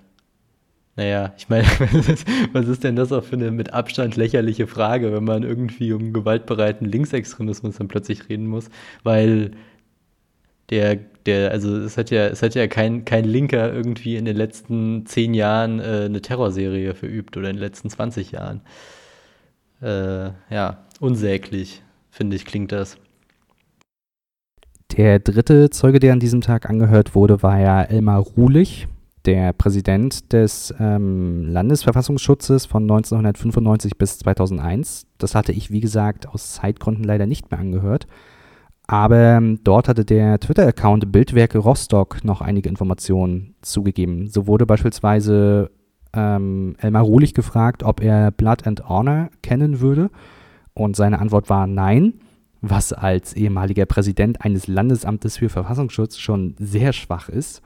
naja, 0.97 1.35
ich 1.37 1.49
meine, 1.49 1.65
was 2.53 2.69
ist 2.69 2.85
denn 2.85 2.97
das 2.97 3.13
auch 3.13 3.25
für 3.25 3.37
eine 3.37 3.51
mit 3.51 3.73
Abstand 3.73 4.17
lächerliche 4.17 4.67
Frage, 4.67 5.13
wenn 5.13 5.25
man 5.25 5.43
irgendwie 5.43 5.93
um 5.93 6.13
gewaltbereiten 6.13 6.87
Linksextremismus 6.87 7.77
dann 7.77 7.89
plötzlich 7.89 8.29
reden 8.29 8.47
muss? 8.47 8.71
Weil 9.03 9.53
Der, 10.71 10.97
der, 11.27 11.51
also 11.51 11.77
es 11.77 11.97
hat 11.99 12.11
ja, 12.11 12.27
es 12.29 12.43
hat 12.43 12.55
ja 12.55 12.67
kein, 12.69 13.05
kein 13.05 13.25
Linker 13.25 13.73
irgendwie 13.73 14.17
in 14.17 14.25
den 14.25 14.37
letzten 14.37 15.05
zehn 15.07 15.35
Jahren 15.35 15.79
äh, 15.79 16.05
eine 16.07 16.23
Terrorserie 16.23 16.95
verübt 16.95 17.37
oder 17.37 17.51
in 17.51 17.57
den 17.57 17.61
letzten 17.63 17.91
20 17.91 18.33
Jahren. 18.33 18.63
Äh, 19.83 20.31
ja, 20.51 20.87
unsäglich, 21.01 21.83
finde 22.11 22.37
ich, 22.37 22.47
klingt 22.47 22.73
das. 22.73 22.97
Der 24.97 25.19
dritte 25.19 25.71
Zeuge, 25.71 25.99
der 26.01 26.13
an 26.13 26.21
diesem 26.21 26.41
Tag 26.41 26.71
angehört 26.71 27.15
wurde, 27.15 27.43
war 27.43 27.59
ja 27.61 27.83
Elmar 27.83 28.21
Ruhlich, 28.21 28.87
der 29.27 29.53
Präsident 29.53 30.33
des 30.33 30.75
ähm, 30.79 31.47
Landesverfassungsschutzes 31.49 32.67
von 32.67 32.85
1995 32.85 33.97
bis 33.97 34.19
2001. 34.19 35.07
Das 35.19 35.35
hatte 35.35 35.53
ich, 35.53 35.71
wie 35.71 35.81
gesagt, 35.81 36.29
aus 36.29 36.55
Zeitgründen 36.55 37.05
leider 37.05 37.27
nicht 37.27 37.51
mehr 37.51 37.61
angehört. 37.61 38.07
Aber 38.87 39.17
ähm, 39.17 39.61
dort 39.65 39.89
hatte 39.89 40.05
der 40.05 40.39
Twitter-Account 40.41 41.11
Bildwerke 41.11 41.59
Rostock 41.59 42.23
noch 42.23 42.43
einige 42.43 42.69
Informationen 42.69 43.55
zugegeben. 43.63 44.29
So 44.29 44.47
wurde 44.47 44.67
beispielsweise 44.67 45.71
ähm, 46.13 46.77
Elmar 46.79 47.03
Ruhlich 47.03 47.33
gefragt, 47.33 47.83
ob 47.83 48.03
er 48.03 48.31
Blood 48.31 48.67
and 48.67 48.89
Honor 48.89 49.31
kennen 49.43 49.81
würde. 49.81 50.11
Und 50.75 50.97
seine 50.97 51.19
Antwort 51.19 51.49
war 51.49 51.67
nein 51.67 52.15
was 52.69 52.93
als 52.93 53.35
ehemaliger 53.35 53.85
Präsident 53.85 54.43
eines 54.43 54.67
Landesamtes 54.67 55.37
für 55.37 55.49
Verfassungsschutz 55.49 56.17
schon 56.19 56.55
sehr 56.59 56.93
schwach 56.93 57.29
ist. 57.29 57.63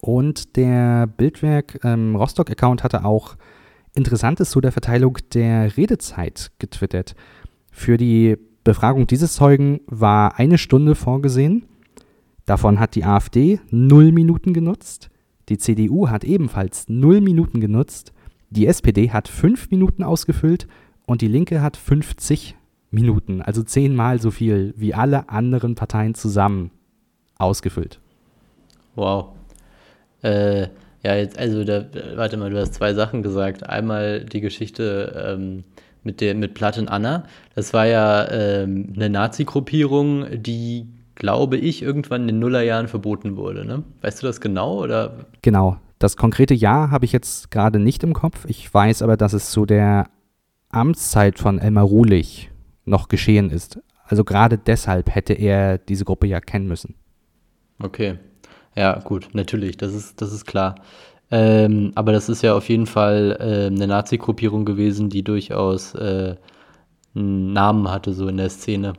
Und 0.00 0.56
der 0.56 1.06
Bildwerk 1.06 1.80
ähm, 1.84 2.16
Rostock-Account 2.16 2.82
hatte 2.82 3.04
auch 3.04 3.36
Interessantes 3.94 4.50
zu 4.50 4.60
der 4.60 4.72
Verteilung 4.72 5.18
der 5.34 5.76
Redezeit 5.76 6.50
getwittert. 6.58 7.14
Für 7.70 7.96
die 7.96 8.36
Befragung 8.64 9.06
dieses 9.06 9.34
Zeugen 9.34 9.80
war 9.86 10.38
eine 10.38 10.58
Stunde 10.58 10.94
vorgesehen. 10.94 11.66
Davon 12.46 12.80
hat 12.80 12.94
die 12.94 13.04
AfD 13.04 13.60
null 13.70 14.12
Minuten 14.12 14.52
genutzt. 14.52 15.10
Die 15.48 15.58
CDU 15.58 16.08
hat 16.08 16.24
ebenfalls 16.24 16.88
null 16.88 17.20
Minuten 17.20 17.60
genutzt. 17.60 18.12
Die 18.50 18.66
SPD 18.66 19.10
hat 19.10 19.28
fünf 19.28 19.70
Minuten 19.70 20.02
ausgefüllt 20.02 20.66
und 21.06 21.20
die 21.20 21.28
Linke 21.28 21.62
hat 21.62 21.76
50 21.76 22.56
Minuten, 22.90 23.40
also 23.40 23.62
zehnmal 23.62 24.20
so 24.20 24.30
viel 24.30 24.74
wie 24.76 24.94
alle 24.94 25.30
anderen 25.30 25.74
Parteien 25.74 26.14
zusammen 26.14 26.70
ausgefüllt. 27.38 28.00
Wow. 28.94 29.30
Äh, 30.22 30.68
ja, 31.04 31.16
jetzt, 31.16 31.38
also 31.38 31.64
da, 31.64 31.84
warte 32.14 32.36
mal, 32.36 32.50
du 32.50 32.60
hast 32.60 32.74
zwei 32.74 32.94
Sachen 32.94 33.22
gesagt. 33.22 33.68
Einmal 33.68 34.24
die 34.24 34.40
Geschichte 34.40 35.34
ähm, 35.36 35.64
mit, 36.04 36.20
der, 36.20 36.34
mit 36.34 36.54
Platten 36.54 36.88
Anna. 36.88 37.24
Das 37.54 37.72
war 37.74 37.86
ja 37.86 38.30
ähm, 38.30 38.92
eine 38.94 39.10
Nazi-Gruppierung, 39.10 40.26
die, 40.42 40.86
glaube 41.14 41.56
ich, 41.56 41.82
irgendwann 41.82 42.22
in 42.22 42.28
den 42.28 42.38
Nullerjahren 42.38 42.88
verboten 42.88 43.36
wurde. 43.36 43.64
Ne? 43.64 43.82
Weißt 44.00 44.22
du 44.22 44.26
das 44.26 44.40
genau? 44.40 44.80
Oder? 44.80 45.26
Genau. 45.42 45.78
Das 45.98 46.16
konkrete 46.16 46.54
Jahr 46.54 46.90
habe 46.90 47.04
ich 47.04 47.12
jetzt 47.12 47.50
gerade 47.50 47.78
nicht 47.78 48.02
im 48.02 48.12
Kopf. 48.12 48.44
Ich 48.48 48.72
weiß 48.72 49.02
aber, 49.02 49.16
dass 49.16 49.32
es 49.32 49.50
zu 49.50 49.66
der 49.66 50.08
Amtszeit 50.68 51.38
von 51.38 51.58
Elmar 51.58 51.84
Ruhlich 51.84 52.50
noch 52.84 53.08
geschehen 53.08 53.50
ist. 53.50 53.78
Also 54.04 54.24
gerade 54.24 54.58
deshalb 54.58 55.14
hätte 55.14 55.32
er 55.32 55.78
diese 55.78 56.04
Gruppe 56.04 56.26
ja 56.26 56.40
kennen 56.40 56.66
müssen. 56.66 56.96
Okay. 57.80 58.18
Ja, 58.76 58.98
gut, 59.00 59.28
natürlich, 59.34 59.76
das 59.76 59.92
ist, 59.94 60.20
das 60.22 60.32
ist 60.32 60.46
klar. 60.46 60.76
Ähm, 61.30 61.92
aber 61.94 62.12
das 62.12 62.28
ist 62.28 62.42
ja 62.42 62.54
auf 62.54 62.68
jeden 62.68 62.86
Fall 62.86 63.36
äh, 63.40 63.66
eine 63.66 63.86
Nazi-Gruppierung 63.86 64.64
gewesen, 64.64 65.08
die 65.08 65.22
durchaus 65.22 65.94
äh, 65.94 66.36
einen 67.14 67.52
Namen 67.52 67.90
hatte, 67.90 68.12
so 68.14 68.28
in 68.28 68.36
der 68.38 68.50
Szene 68.50 68.94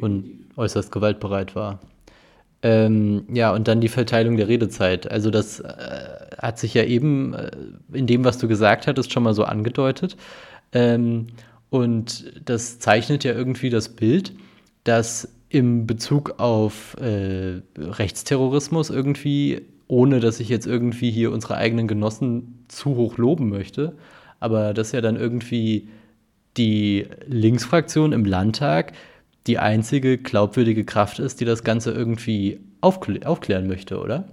und 0.00 0.24
äußerst 0.56 0.92
gewaltbereit 0.92 1.54
war. 1.56 1.80
Ähm, 2.62 3.24
ja, 3.32 3.52
und 3.54 3.68
dann 3.68 3.80
die 3.80 3.88
Verteilung 3.88 4.36
der 4.36 4.48
Redezeit. 4.48 5.10
Also 5.10 5.30
das 5.30 5.60
äh, 5.60 6.26
hat 6.38 6.58
sich 6.58 6.74
ja 6.74 6.84
eben 6.84 7.34
äh, 7.34 7.50
in 7.92 8.06
dem, 8.06 8.24
was 8.24 8.38
du 8.38 8.48
gesagt 8.48 8.86
hattest, 8.86 9.12
schon 9.12 9.22
mal 9.22 9.34
so 9.34 9.44
angedeutet. 9.44 10.16
Ähm, 10.72 11.28
und 11.70 12.32
das 12.44 12.78
zeichnet 12.78 13.24
ja 13.24 13.32
irgendwie 13.32 13.70
das 13.70 13.90
Bild, 13.90 14.32
dass 14.84 15.28
im 15.48 15.86
Bezug 15.86 16.38
auf 16.38 16.96
äh, 17.00 17.60
Rechtsterrorismus 17.78 18.90
irgendwie, 18.90 19.62
ohne 19.88 20.20
dass 20.20 20.40
ich 20.40 20.48
jetzt 20.48 20.66
irgendwie 20.66 21.10
hier 21.10 21.32
unsere 21.32 21.56
eigenen 21.56 21.86
Genossen 21.86 22.64
zu 22.68 22.96
hoch 22.96 23.18
loben 23.18 23.48
möchte, 23.48 23.94
aber 24.40 24.74
dass 24.74 24.92
ja 24.92 25.00
dann 25.00 25.16
irgendwie 25.16 25.88
die 26.56 27.06
Linksfraktion 27.26 28.12
im 28.12 28.24
Landtag 28.24 28.92
die 29.46 29.58
einzige 29.58 30.18
glaubwürdige 30.18 30.84
Kraft 30.84 31.18
ist, 31.18 31.40
die 31.40 31.44
das 31.44 31.62
Ganze 31.62 31.92
irgendwie 31.92 32.58
aufklä 32.80 33.24
aufklären 33.24 33.68
möchte, 33.68 34.00
oder? 34.00 34.24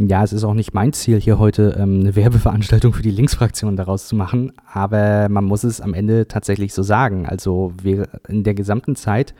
Ja, 0.00 0.22
es 0.22 0.32
ist 0.32 0.44
auch 0.44 0.54
nicht 0.54 0.74
mein 0.74 0.92
Ziel, 0.92 1.20
hier 1.20 1.40
heute 1.40 1.76
ähm, 1.76 2.00
eine 2.00 2.14
Werbeveranstaltung 2.14 2.92
für 2.92 3.02
die 3.02 3.10
Linksfraktion 3.10 3.74
daraus 3.74 4.06
zu 4.06 4.14
machen, 4.14 4.52
aber 4.72 5.28
man 5.28 5.44
muss 5.44 5.64
es 5.64 5.80
am 5.80 5.92
Ende 5.92 6.28
tatsächlich 6.28 6.72
so 6.72 6.84
sagen. 6.84 7.26
Also 7.26 7.72
in 8.28 8.44
der 8.44 8.54
gesamten 8.54 8.94
Zeit, 8.94 9.34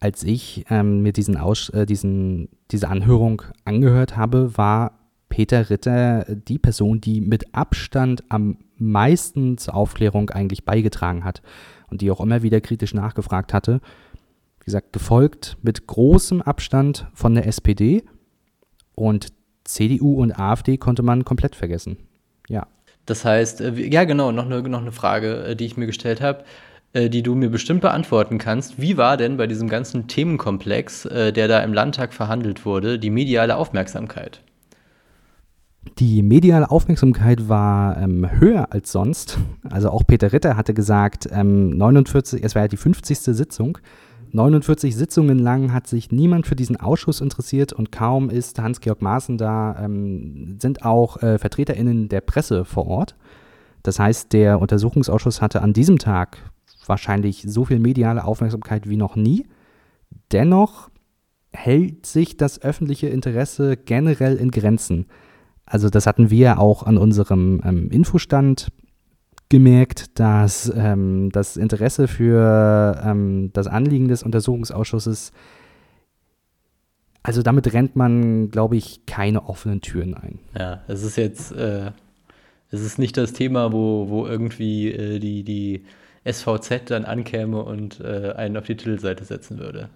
als 0.00 0.22
ich 0.22 0.64
ähm, 0.70 1.02
mir 1.02 1.12
diesen 1.12 1.36
Aus, 1.36 1.70
äh, 1.70 1.86
diesen, 1.86 2.48
diese 2.70 2.88
Anhörung 2.88 3.42
angehört 3.64 4.16
habe, 4.16 4.56
war 4.56 4.98
Peter 5.28 5.68
Ritter 5.70 6.24
die 6.34 6.58
Person, 6.58 7.00
die 7.00 7.20
mit 7.20 7.54
Abstand 7.54 8.24
am 8.28 8.58
meisten 8.76 9.58
zur 9.58 9.74
Aufklärung 9.74 10.30
eigentlich 10.30 10.64
beigetragen 10.64 11.24
hat 11.24 11.42
und 11.90 12.00
die 12.00 12.10
auch 12.10 12.20
immer 12.20 12.42
wieder 12.42 12.60
kritisch 12.60 12.94
nachgefragt 12.94 13.52
hatte. 13.52 13.80
Wie 14.60 14.64
gesagt, 14.64 14.92
gefolgt 14.92 15.56
mit 15.62 15.86
großem 15.86 16.42
Abstand 16.42 17.06
von 17.12 17.34
der 17.34 17.46
SPD. 17.46 18.04
Und 18.94 19.32
CDU 19.64 20.14
und 20.20 20.38
AfD 20.38 20.76
konnte 20.76 21.02
man 21.02 21.24
komplett 21.24 21.54
vergessen. 21.54 21.98
Ja. 22.48 22.66
Das 23.06 23.24
heißt, 23.24 23.60
äh, 23.60 23.72
ja 23.72 24.04
genau, 24.04 24.32
noch 24.32 24.46
eine, 24.46 24.62
noch 24.62 24.80
eine 24.80 24.92
Frage, 24.92 25.44
äh, 25.44 25.56
die 25.56 25.66
ich 25.66 25.76
mir 25.76 25.86
gestellt 25.86 26.20
habe, 26.20 26.44
die 26.94 27.22
du 27.22 27.34
mir 27.34 27.50
bestimmt 27.50 27.82
beantworten 27.82 28.38
kannst. 28.38 28.80
Wie 28.80 28.96
war 28.96 29.16
denn 29.16 29.36
bei 29.36 29.46
diesem 29.46 29.68
ganzen 29.68 30.08
Themenkomplex, 30.08 31.02
der 31.02 31.46
da 31.46 31.60
im 31.60 31.74
Landtag 31.74 32.14
verhandelt 32.14 32.64
wurde, 32.64 32.98
die 32.98 33.10
mediale 33.10 33.56
Aufmerksamkeit? 33.56 34.40
Die 35.98 36.22
mediale 36.22 36.70
Aufmerksamkeit 36.70 37.48
war 37.48 37.96
ähm, 37.96 38.28
höher 38.38 38.72
als 38.72 38.92
sonst. 38.92 39.38
Also 39.68 39.90
auch 39.90 40.06
Peter 40.06 40.32
Ritter 40.32 40.56
hatte 40.56 40.74
gesagt, 40.74 41.28
ähm, 41.32 41.70
49, 41.70 42.42
es 42.44 42.54
war 42.54 42.62
ja 42.62 42.68
die 42.68 42.76
50. 42.76 43.18
Sitzung, 43.18 43.78
49 44.32 44.94
Sitzungen 44.94 45.38
lang 45.38 45.72
hat 45.72 45.86
sich 45.86 46.12
niemand 46.12 46.46
für 46.46 46.56
diesen 46.56 46.76
Ausschuss 46.76 47.20
interessiert 47.20 47.72
und 47.72 47.90
kaum 47.90 48.30
ist 48.30 48.58
Hans-Georg 48.58 49.00
Maaßen 49.00 49.38
da, 49.38 49.76
ähm, 49.82 50.56
sind 50.60 50.84
auch 50.84 51.22
äh, 51.22 51.38
VertreterInnen 51.38 52.08
der 52.08 52.20
Presse 52.20 52.64
vor 52.64 52.86
Ort. 52.86 53.16
Das 53.82 53.98
heißt, 53.98 54.32
der 54.32 54.60
Untersuchungsausschuss 54.60 55.40
hatte 55.40 55.62
an 55.62 55.72
diesem 55.72 55.98
Tag 55.98 56.38
wahrscheinlich 56.88 57.44
so 57.46 57.64
viel 57.64 57.78
mediale 57.78 58.24
Aufmerksamkeit 58.24 58.88
wie 58.88 58.96
noch 58.96 59.16
nie. 59.16 59.46
Dennoch 60.32 60.90
hält 61.52 62.06
sich 62.06 62.36
das 62.36 62.60
öffentliche 62.62 63.08
Interesse 63.08 63.76
generell 63.76 64.36
in 64.36 64.50
Grenzen. 64.50 65.06
Also 65.64 65.90
das 65.90 66.06
hatten 66.06 66.30
wir 66.30 66.58
auch 66.58 66.82
an 66.82 66.98
unserem 66.98 67.60
ähm, 67.64 67.90
Infostand 67.90 68.68
gemerkt, 69.48 70.18
dass 70.18 70.72
ähm, 70.74 71.30
das 71.32 71.56
Interesse 71.56 72.08
für 72.08 73.00
ähm, 73.04 73.50
das 73.52 73.66
Anliegen 73.66 74.08
des 74.08 74.22
Untersuchungsausschusses, 74.22 75.32
also 77.22 77.42
damit 77.42 77.72
rennt 77.72 77.96
man, 77.96 78.50
glaube 78.50 78.76
ich, 78.76 79.06
keine 79.06 79.48
offenen 79.48 79.80
Türen 79.80 80.14
ein. 80.14 80.38
Ja, 80.58 80.82
es 80.86 81.02
ist 81.02 81.16
jetzt, 81.16 81.52
äh, 81.52 81.92
es 82.70 82.82
ist 82.82 82.98
nicht 82.98 83.16
das 83.16 83.32
Thema, 83.32 83.72
wo, 83.72 84.08
wo 84.08 84.26
irgendwie 84.26 84.92
äh, 84.92 85.18
die, 85.18 85.42
die 85.44 85.84
SVZ 86.30 86.82
dann 86.86 87.04
ankäme 87.04 87.62
und 87.62 88.00
äh, 88.00 88.32
einen 88.36 88.56
auf 88.56 88.64
die 88.64 88.76
Titelseite 88.76 89.24
setzen 89.24 89.58
würde. 89.58 89.88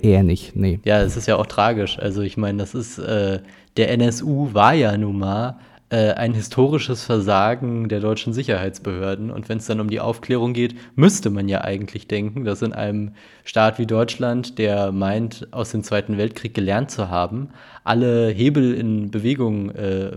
Eher 0.00 0.22
nicht, 0.22 0.54
nee. 0.54 0.80
Ja, 0.84 1.02
es 1.02 1.16
ist 1.16 1.26
ja 1.26 1.36
auch 1.36 1.46
tragisch. 1.46 1.98
Also 1.98 2.22
ich 2.22 2.36
meine, 2.36 2.58
das 2.58 2.74
ist, 2.74 2.98
äh, 2.98 3.40
der 3.76 3.90
NSU 3.90 4.54
war 4.54 4.74
ja 4.74 4.96
nun 4.96 5.18
mal 5.18 5.58
ein 5.92 6.32
historisches 6.32 7.04
Versagen 7.04 7.88
der 7.88 8.00
deutschen 8.00 8.32
Sicherheitsbehörden. 8.32 9.30
Und 9.30 9.48
wenn 9.48 9.58
es 9.58 9.66
dann 9.66 9.80
um 9.80 9.90
die 9.90 10.00
Aufklärung 10.00 10.54
geht, 10.54 10.74
müsste 10.96 11.28
man 11.28 11.48
ja 11.48 11.60
eigentlich 11.60 12.08
denken, 12.08 12.44
dass 12.44 12.62
in 12.62 12.72
einem 12.72 13.12
Staat 13.44 13.78
wie 13.78 13.86
Deutschland, 13.86 14.58
der 14.58 14.90
meint, 14.92 15.48
aus 15.50 15.70
dem 15.70 15.82
Zweiten 15.82 16.16
Weltkrieg 16.16 16.54
gelernt 16.54 16.90
zu 16.90 17.10
haben, 17.10 17.50
alle 17.84 18.28
Hebel 18.28 18.74
in 18.74 19.10
Bewegung 19.10 19.70
äh, 19.70 20.16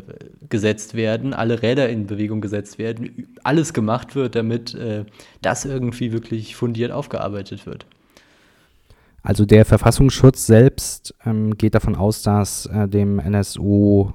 gesetzt 0.50 0.94
werden, 0.94 1.34
alle 1.34 1.62
Räder 1.62 1.90
in 1.90 2.08
Bewegung 2.08 2.40
gesetzt 2.42 2.78
werden, 2.78 3.28
alles 3.44 3.74
gemacht 3.74 4.16
wird, 4.16 4.36
damit 4.36 4.76
äh, 4.76 5.06
das 5.42 5.66
irgendwie 5.66 6.12
wirklich 6.12 6.56
fundiert 6.56 6.92
aufgearbeitet 6.92 7.66
wird. 7.66 7.86
Also 9.24 9.46
der 9.46 9.66
Verfassungsschutz 9.66 10.46
selbst 10.46 11.16
ähm, 11.26 11.58
geht 11.58 11.74
davon 11.74 11.96
aus, 11.96 12.22
dass 12.22 12.68
äh, 12.68 12.88
dem 12.88 13.18
NSU 13.18 14.14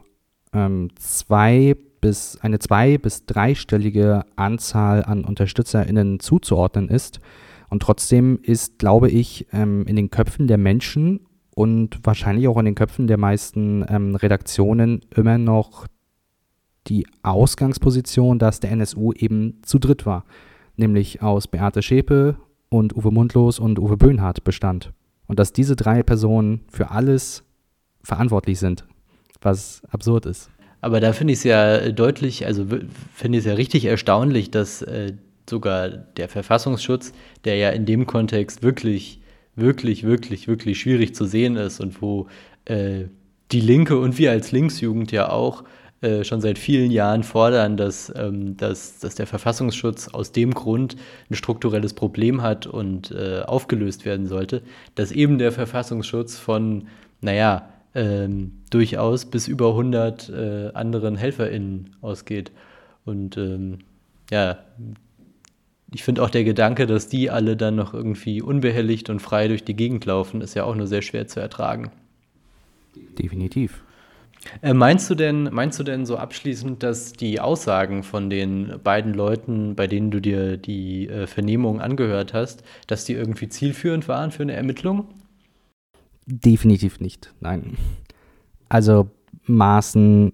ähm, 0.53 0.89
zwei 0.97 1.77
bis 2.01 2.39
eine 2.41 2.59
zwei- 2.59 2.99
bis 2.99 3.27
dreistellige 3.27 4.25
Anzahl 4.37 5.05
an 5.05 5.25
UnterstützerInnen 5.25 6.21
zuzuordnen 6.21 6.89
ist. 6.89 7.21
Und 7.69 7.83
trotzdem 7.83 8.39
ist, 8.43 8.79
glaube 8.79 9.11
ich, 9.11 9.47
ähm, 9.53 9.87
in 9.87 9.97
den 9.97 10.11
Köpfen 10.11 10.47
der 10.47 10.59
Menschen 10.59 11.21
und 11.55 12.01
wahrscheinlich 12.05 12.49
auch 12.49 12.59
in 12.59 12.65
den 12.65 12.75
Köpfen 12.75 13.07
der 13.07 13.19
meisten 13.19 13.85
ähm, 13.89 14.15
Redaktionen 14.15 15.03
immer 15.15 15.39
noch 15.39 15.87
die 16.87 17.07
Ausgangsposition, 17.23 18.39
dass 18.39 18.61
der 18.61 18.73
NSU 18.73 19.13
eben 19.13 19.61
zu 19.63 19.79
dritt 19.79 20.07
war, 20.07 20.25
nämlich 20.77 21.23
aus 21.23 21.47
Beate 21.47 21.83
Schäpe 21.83 22.37
und 22.71 22.97
Uwe 22.97 23.11
Mundlos 23.11 23.59
und 23.59 23.79
Uwe 23.79 23.97
Böhnhardt 23.97 24.43
bestand. 24.43 24.93
Und 25.27 25.39
dass 25.39 25.53
diese 25.53 25.77
drei 25.77 26.03
Personen 26.03 26.63
für 26.69 26.91
alles 26.91 27.45
verantwortlich 28.03 28.59
sind, 28.59 28.85
was 29.41 29.83
absurd 29.91 30.27
ist. 30.27 30.51
Aber 30.81 31.01
da 31.01 31.13
finde 31.13 31.33
ich 31.33 31.41
es 31.41 31.45
ja 31.45 31.91
deutlich, 31.91 32.47
also 32.47 32.67
finde 33.15 33.39
ich 33.39 33.45
es 33.45 33.49
ja 33.49 33.55
richtig 33.55 33.85
erstaunlich, 33.85 34.51
dass 34.51 34.83
äh, 34.83 35.13
sogar 35.49 35.89
der 35.89 36.29
Verfassungsschutz, 36.29 37.13
der 37.45 37.57
ja 37.57 37.71
in 37.71 37.85
dem 37.85 38.07
Kontext 38.07 38.63
wirklich, 38.63 39.21
wirklich, 39.57 40.05
wirklich, 40.05 40.49
wirklich 40.49 40.81
schwierig 40.81 41.15
zu 41.15 41.27
sehen 41.27 41.57
ist 41.57 41.81
und 41.81 42.01
wo 42.01 42.29
äh, 42.65 43.05
die 43.53 43.61
Linke 43.61 43.99
und 43.99 44.17
wir 44.17 44.31
als 44.31 44.53
Linksjugend 44.53 45.13
ja 45.13 45.29
auch 45.29 45.65
äh, 46.03 46.25
schon 46.25 46.41
seit 46.41 46.59
vielen 46.59 46.91
Jahren 46.91 47.25
fordern, 47.25 47.77
dass, 47.77 48.11
ähm, 48.17 48.57
dass, 48.57 49.01
dass 49.01 49.17
der 49.17 49.27
Verfassungsschutz 49.27 50.09
aus 50.09 50.33
dem 50.33 50.55
Grund 50.55 50.97
ein 51.29 51.35
strukturelles 51.35 51.93
Problem 51.93 52.41
hat 52.43 52.67
und 52.67 53.11
äh, 53.11 53.43
aufgelöst 53.43 54.07
werden 54.07 54.27
sollte, 54.27 54.63
dass 54.95 55.13
eben 55.13 55.37
der 55.37 55.53
Verfassungsschutz 55.53 56.39
von, 56.39 56.87
naja, 57.21 57.69
ähm, 57.95 58.63
durchaus 58.71 59.27
bis 59.27 59.49
über 59.49 59.71
100 59.71 60.29
äh, 60.29 60.71
anderen 60.75 61.17
HelferInnen 61.17 61.97
ausgeht. 62.01 62.53
Und 63.05 63.37
ähm, 63.37 63.79
ja, 64.31 64.59
ich 65.93 66.05
finde 66.05 66.23
auch 66.23 66.31
der 66.31 66.45
Gedanke, 66.45 66.87
dass 66.87 67.09
die 67.09 67.31
alle 67.31 67.57
dann 67.57 67.77
noch 67.77 67.95
irgendwie 67.95 68.43
unbehelligt 68.43 69.11
und 69.11 69.21
frei 69.21 69.49
durch 69.49 69.65
die 69.65 69.75
Gegend 69.75 70.05
laufen, 70.05 70.41
ist 70.41 70.55
ja 70.55 70.65
auch 70.65 70.75
nur 70.75 70.87
sehr 70.87 71.03
schwer 71.03 71.27
zu 71.27 71.41
ertragen. 71.41 71.91
Definitiv. 73.19 73.83
Äh, 74.63 74.73
meinst 74.73 75.11
du 75.11 75.15
denn, 75.15 75.49
meinst 75.53 75.79
du 75.79 75.85
denn 75.85 76.07
so 76.07 76.17
abschließend, 76.17 76.83
dass 76.83 77.13
die 77.13 77.41
Aussagen 77.41 78.03
von 78.03 78.31
den 78.31 78.81
beiden 78.83 79.13
Leuten, 79.13 79.75
bei 79.75 79.87
denen 79.87 80.11
du 80.11 80.21
dir 80.21 80.57
die 80.57 81.09
äh, 81.09 81.27
Vernehmung 81.27 81.81
angehört 81.81 82.33
hast, 82.33 82.63
dass 82.87 83.05
die 83.05 83.13
irgendwie 83.13 83.49
zielführend 83.49 84.09
waren 84.09 84.31
für 84.31 84.43
eine 84.43 84.55
Ermittlung? 84.55 85.09
Definitiv 86.27 87.01
nicht, 87.01 87.35
nein. 87.41 87.77
Also 88.69 89.11
Maßen 89.47 90.33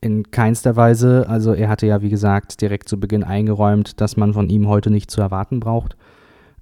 in 0.00 0.30
keinster 0.30 0.76
Weise. 0.76 1.26
Also 1.28 1.54
er 1.54 1.68
hatte 1.68 1.86
ja, 1.86 2.02
wie 2.02 2.10
gesagt, 2.10 2.60
direkt 2.60 2.88
zu 2.88 3.00
Beginn 3.00 3.24
eingeräumt, 3.24 4.00
dass 4.00 4.16
man 4.16 4.34
von 4.34 4.48
ihm 4.50 4.68
heute 4.68 4.90
nicht 4.90 5.10
zu 5.10 5.20
erwarten 5.20 5.60
braucht. 5.60 5.96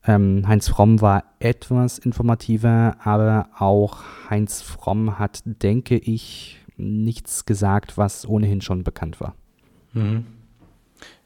Ähm, 0.05 0.45
Heinz 0.47 0.69
Fromm 0.69 1.01
war 1.01 1.25
etwas 1.39 1.99
informativer, 1.99 2.97
aber 3.03 3.49
auch 3.59 4.03
Heinz 4.31 4.63
Fromm 4.63 5.19
hat, 5.19 5.43
denke 5.45 5.97
ich, 5.97 6.59
nichts 6.77 7.45
gesagt, 7.47 7.99
was 7.99 8.29
ohnehin 8.29 8.61
schon 8.61 8.85
bekannt 8.85 9.21
war. 9.21 9.35
Mhm. 9.93 10.25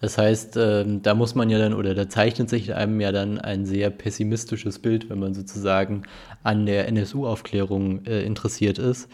Das 0.01 0.19
heißt, 0.19 0.57
äh, 0.59 0.85
da 1.03 1.15
muss 1.15 1.35
man 1.35 1.49
ja 1.49 1.59
dann, 1.59 1.73
oder 1.73 1.95
da 1.95 2.09
zeichnet 2.09 2.51
sich 2.51 2.75
einem 2.75 3.01
ja 3.01 3.13
dann 3.13 3.39
ein 3.39 3.65
sehr 3.65 3.91
pessimistisches 3.91 4.79
Bild, 4.79 5.09
wenn 5.09 5.19
man 5.19 5.35
sozusagen 5.35 6.03
an 6.43 6.67
der 6.67 6.89
NSU-Aufklärung 6.89 8.05
äh, 8.05 8.23
interessiert 8.23 8.79
ist. 8.79 9.09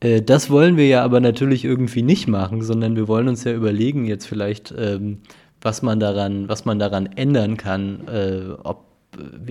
Äh, 0.00 0.20
das 0.22 0.50
wollen 0.50 0.76
wir 0.76 0.86
ja 0.86 1.02
aber 1.02 1.20
natürlich 1.20 1.64
irgendwie 1.64 2.02
nicht 2.02 2.28
machen, 2.28 2.62
sondern 2.62 2.96
wir 2.96 3.08
wollen 3.08 3.28
uns 3.28 3.44
ja 3.44 3.52
überlegen 3.52 4.04
jetzt 4.04 4.26
vielleicht, 4.26 4.74
ähm, 4.76 5.18
was 5.60 5.80
man 5.80 5.98
daran, 6.00 6.48
was 6.48 6.64
man 6.64 6.78
daran 6.78 7.06
ändern 7.06 7.56
kann, 7.56 8.06
äh, 8.08 8.52
ob 8.62 8.92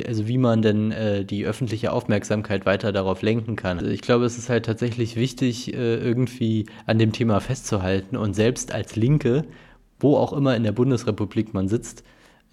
also 0.07 0.27
wie 0.27 0.39
man 0.39 0.63
denn 0.63 0.91
äh, 0.91 1.23
die 1.23 1.45
öffentliche 1.45 1.91
Aufmerksamkeit 1.91 2.65
weiter 2.65 2.91
darauf 2.91 3.21
lenken 3.21 3.55
kann. 3.55 3.77
Also 3.77 3.91
ich 3.91 4.01
glaube, 4.01 4.25
es 4.25 4.37
ist 4.37 4.49
halt 4.49 4.65
tatsächlich 4.65 5.15
wichtig, 5.15 5.73
äh, 5.73 5.97
irgendwie 5.97 6.65
an 6.87 6.97
dem 6.97 7.11
Thema 7.11 7.39
festzuhalten 7.41 8.17
und 8.17 8.33
selbst 8.33 8.73
als 8.73 8.95
Linke, 8.95 9.45
wo 10.01 10.17
auch 10.17 10.33
immer 10.33 10.55
in 10.55 10.63
der 10.63 10.71
Bundesrepublik 10.71 11.53
man 11.53 11.67
sitzt, 11.67 12.03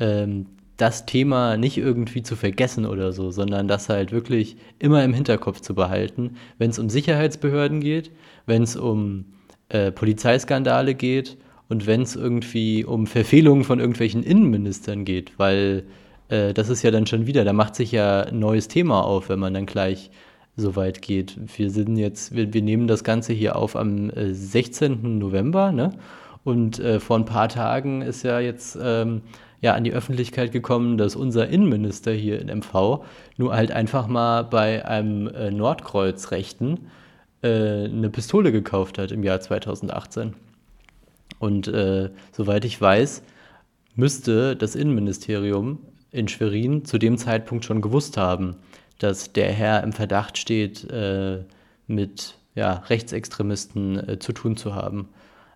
ähm, 0.00 0.46
das 0.76 1.06
Thema 1.06 1.56
nicht 1.56 1.76
irgendwie 1.76 2.22
zu 2.22 2.36
vergessen 2.36 2.86
oder 2.86 3.12
so, 3.12 3.32
sondern 3.32 3.66
das 3.66 3.88
halt 3.88 4.12
wirklich 4.12 4.56
immer 4.78 5.02
im 5.04 5.12
Hinterkopf 5.12 5.60
zu 5.60 5.74
behalten, 5.74 6.36
wenn 6.58 6.70
es 6.70 6.78
um 6.78 6.88
Sicherheitsbehörden 6.88 7.80
geht, 7.80 8.12
wenn 8.46 8.62
es 8.62 8.76
um 8.76 9.24
äh, 9.70 9.90
Polizeiskandale 9.90 10.94
geht 10.94 11.36
und 11.68 11.86
wenn 11.86 12.02
es 12.02 12.14
irgendwie 12.14 12.84
um 12.84 13.08
Verfehlungen 13.08 13.64
von 13.64 13.80
irgendwelchen 13.80 14.22
Innenministern 14.22 15.04
geht, 15.04 15.36
weil 15.36 15.84
äh, 16.28 16.54
das 16.54 16.68
ist 16.68 16.82
ja 16.84 16.92
dann 16.92 17.06
schon 17.06 17.26
wieder, 17.26 17.44
da 17.44 17.52
macht 17.52 17.74
sich 17.74 17.90
ja 17.90 18.22
ein 18.22 18.38
neues 18.38 18.68
Thema 18.68 19.02
auf, 19.02 19.28
wenn 19.28 19.40
man 19.40 19.54
dann 19.54 19.66
gleich 19.66 20.10
so 20.56 20.76
weit 20.76 21.02
geht. 21.02 21.36
Wir 21.56 21.70
sind 21.70 21.96
jetzt, 21.96 22.34
wir, 22.34 22.52
wir 22.52 22.62
nehmen 22.62 22.86
das 22.86 23.04
Ganze 23.04 23.32
hier 23.32 23.56
auf 23.56 23.76
am 23.76 24.10
äh, 24.10 24.32
16. 24.32 25.18
November, 25.18 25.72
ne? 25.72 25.90
Und 26.44 26.78
äh, 26.78 27.00
vor 27.00 27.18
ein 27.18 27.24
paar 27.24 27.48
Tagen 27.48 28.02
ist 28.02 28.22
ja 28.22 28.40
jetzt 28.40 28.78
ähm, 28.80 29.22
ja 29.60 29.74
an 29.74 29.84
die 29.84 29.92
Öffentlichkeit 29.92 30.52
gekommen, 30.52 30.98
dass 30.98 31.16
unser 31.16 31.48
Innenminister 31.48 32.12
hier 32.12 32.40
in 32.40 32.48
MV 32.48 33.04
nur 33.36 33.54
halt 33.54 33.72
einfach 33.72 34.06
mal 34.06 34.44
bei 34.44 34.84
einem 34.84 35.28
äh, 35.28 35.50
Nordkreuz-Rechten 35.50 36.88
äh, 37.42 37.84
eine 37.84 38.10
Pistole 38.10 38.52
gekauft 38.52 38.98
hat 38.98 39.12
im 39.12 39.22
Jahr 39.22 39.40
2018. 39.40 40.34
Und 41.38 41.68
äh, 41.68 42.10
soweit 42.32 42.64
ich 42.64 42.80
weiß, 42.80 43.22
müsste 43.94 44.56
das 44.56 44.74
Innenministerium 44.74 45.78
in 46.10 46.28
Schwerin 46.28 46.84
zu 46.84 46.98
dem 46.98 47.18
Zeitpunkt 47.18 47.64
schon 47.64 47.82
gewusst 47.82 48.16
haben, 48.16 48.56
dass 48.98 49.32
der 49.32 49.52
Herr 49.52 49.82
im 49.82 49.92
Verdacht 49.92 50.38
steht, 50.38 50.90
äh, 50.90 51.44
mit 51.86 52.36
ja, 52.54 52.74
Rechtsextremisten 52.88 54.08
äh, 54.08 54.18
zu 54.18 54.32
tun 54.32 54.56
zu 54.56 54.74
haben. 54.74 55.08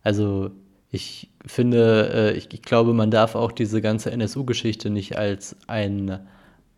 Also 0.03 0.51
ich 0.95 1.31
finde, 1.47 2.11
äh, 2.13 2.37
ich, 2.37 2.53
ich, 2.53 2.61
glaube, 2.61 2.93
man 2.93 3.11
darf 3.11 3.35
auch 3.35 3.51
diese 3.51 3.81
ganze 3.81 4.13
NSU-Geschichte 4.13 4.91
nicht 4.91 5.17
als 5.17 5.57
ein, 5.67 6.21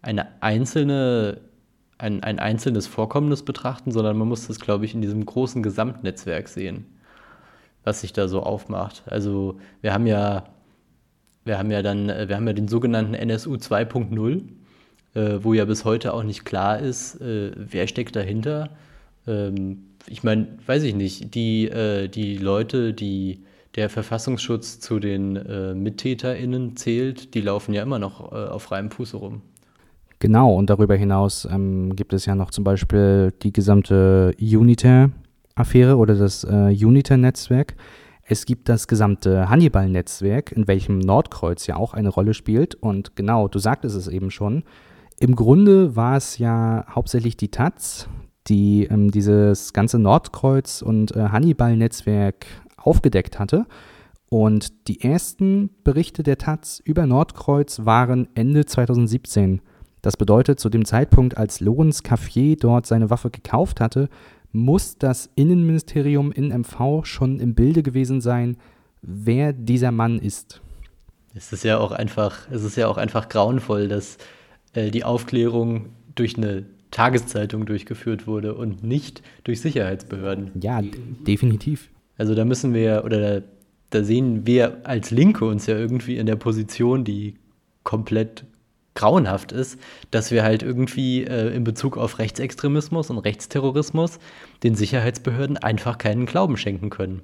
eine 0.03 0.40
einzelne, 0.40 1.40
ein, 1.98 2.22
ein 2.22 2.38
einzelnes 2.38 2.87
Vorkommnis 2.87 3.42
betrachten, 3.42 3.90
sondern 3.90 4.16
man 4.16 4.29
muss 4.29 4.46
das, 4.46 4.61
glaube 4.61 4.85
ich, 4.85 4.94
in 4.94 5.03
diesem 5.03 5.27
großen 5.27 5.64
Gesamtnetzwerk 5.64 6.48
sehen, 6.48 6.87
was 7.83 8.03
sich 8.03 8.12
da 8.12 8.29
so 8.29 8.44
aufmacht. 8.44 9.03
Also 9.07 9.59
wir 9.83 9.92
haben 9.92 10.07
ja 10.07 10.44
wir 11.44 11.59
haben 11.59 11.70
ja 11.72 11.83
dann, 11.83 12.09
äh, 12.09 12.29
wir 12.29 12.37
haben 12.37 12.46
ja 12.46 12.53
den 12.53 12.68
sogenannten 12.68 13.14
NSU 13.14 13.55
2.0, 13.55 14.42
äh, 15.14 15.38
wo 15.42 15.55
ja 15.55 15.64
bis 15.64 15.85
heute 15.85 16.14
auch 16.14 16.22
nicht 16.22 16.44
klar 16.44 16.79
ist, 16.79 17.18
wer 17.20 17.87
steckt 17.88 18.16
dahinter. 18.16 18.70
Ähm, 19.27 19.87
ich 20.07 20.22
meine, 20.22 20.46
weiß 20.66 20.85
ich 20.85 20.94
nicht, 20.94 21.35
die, 21.35 21.70
die 22.14 22.37
Leute, 22.37 22.92
die 22.92 23.42
der 23.75 23.89
Verfassungsschutz 23.89 24.81
zu 24.81 24.99
den 24.99 25.37
äh, 25.37 25.75
MittäterInnen 25.75 26.77
zählt, 26.77 27.35
die 27.35 27.41
laufen 27.41 27.75
ja 27.75 27.83
immer 27.83 27.99
noch 27.99 28.33
äh, 28.33 28.37
auf 28.37 28.63
freiem 28.63 28.91
Fuße 28.91 29.17
rum. 29.17 29.43
Genau, 30.21 30.55
und 30.55 30.71
darüber 30.71 30.95
hinaus 30.95 31.47
ähm, 31.51 31.95
gibt 31.97 32.13
es 32.13 32.25
ja 32.27 32.35
noch 32.35 32.51
zum 32.51 32.65
Beispiel 32.65 33.33
die 33.43 33.53
gesamte 33.53 34.33
Uniter-Affäre 34.41 35.97
oder 35.97 36.15
das 36.15 36.45
äh, 36.45 36.75
Uniter-Netzwerk, 36.85 37.75
es 38.27 38.47
gibt 38.47 38.69
das 38.71 38.89
gesamte 38.89 39.51
Hannibal-Netzwerk, 39.51 40.53
in 40.53 40.67
welchem 40.67 40.99
Nordkreuz 40.99 41.67
ja 41.67 41.77
auch 41.77 41.93
eine 41.93 42.09
Rolle 42.09 42.33
spielt. 42.33 42.75
Und 42.75 43.17
genau, 43.17 43.49
du 43.49 43.59
sagtest 43.59 43.97
es 43.97 44.09
eben 44.09 44.31
schon. 44.31 44.65
Im 45.21 45.37
Grunde 45.37 45.95
war 45.95 46.17
es 46.17 46.39
ja 46.39 46.87
hauptsächlich 46.89 47.37
die 47.37 47.51
Taz, 47.51 48.09
die 48.47 48.85
ähm, 48.91 49.11
dieses 49.11 49.73
ganze 49.75 49.99
Nordkreuz 49.99 50.81
und 50.81 51.15
äh, 51.15 51.29
Hannibal-Netzwerk 51.29 52.47
aufgedeckt 52.87 53.38
hatte. 53.38 53.66
Und 54.29 54.88
die 54.88 55.03
ersten 55.03 55.70
Berichte 55.85 56.23
der 56.23 56.38
Taz 56.38 56.81
über 56.85 57.07
Nordkreuz 57.07 57.85
waren 57.85 58.29
Ende 58.35 58.64
2017. 58.64 59.61
Das 60.03 60.16
bedeutet, 60.16 60.61
zu 60.61 60.68
dem 60.68 60.85
Zeitpunkt, 60.85 61.37
als 61.37 61.61
Lorenz 61.61 62.03
Caffier 62.03 62.57
dort 62.57 62.87
seine 62.87 63.11
Waffe 63.11 63.31
gekauft 63.31 63.81
hatte, 63.81 64.09
muss 64.53 64.99
das 64.99 65.31
Innenministerium 65.35 66.31
in 66.31 66.49
MV 66.49 67.05
schon 67.05 67.40
im 67.40 67.55
Bilde 67.55 67.83
gewesen 67.83 68.20
sein, 68.20 68.57
wer 69.03 69.53
dieser 69.53 69.92
Mann 69.92 70.18
ist. 70.18 70.61
Es 71.35 71.53
ist 71.53 71.64
ja 71.64 71.79
auch 71.79 71.90
einfach, 71.90 72.49
es 72.51 72.62
ist 72.62 72.77
ja 72.77 72.87
auch 72.87 72.97
einfach 72.97 73.29
grauenvoll, 73.29 73.88
dass 73.88 74.18
äh, 74.73 74.90
die 74.90 75.05
Aufklärung 75.05 75.90
durch 76.14 76.37
eine 76.37 76.66
Tageszeitung 76.90 77.66
durchgeführt 77.66 78.27
wurde 78.27 78.55
und 78.55 78.85
nicht 78.85 79.23
durch 79.42 79.61
Sicherheitsbehörden. 79.61 80.53
Ja, 80.61 80.81
definitiv. 81.27 81.90
Also 82.16 82.35
da 82.35 82.44
müssen 82.44 82.74
wir, 82.74 83.03
oder 83.05 83.40
da, 83.40 83.46
da 83.90 84.05
sehen 84.05 84.46
wir 84.46 84.79
als 84.85 85.11
Linke 85.11 85.44
uns 85.44 85.66
ja 85.66 85.77
irgendwie 85.77 86.16
in 86.16 86.27
der 86.27 86.37
Position, 86.37 87.05
die 87.05 87.35
komplett 87.83 88.44
grauenhaft 88.94 89.53
ist, 89.53 89.79
dass 90.11 90.31
wir 90.31 90.44
halt 90.44 90.62
irgendwie 90.62 91.24
äh, 91.24 91.55
in 91.55 91.64
Bezug 91.64 91.96
auf 91.96 92.18
Rechtsextremismus 92.18 93.11
und 93.11 93.18
Rechtsterrorismus 93.18 94.18
den 94.62 94.74
Sicherheitsbehörden 94.74 95.57
einfach 95.57 95.98
keinen 95.98 96.27
Glauben 96.27 96.57
schenken 96.57 96.90
können. 96.90 97.22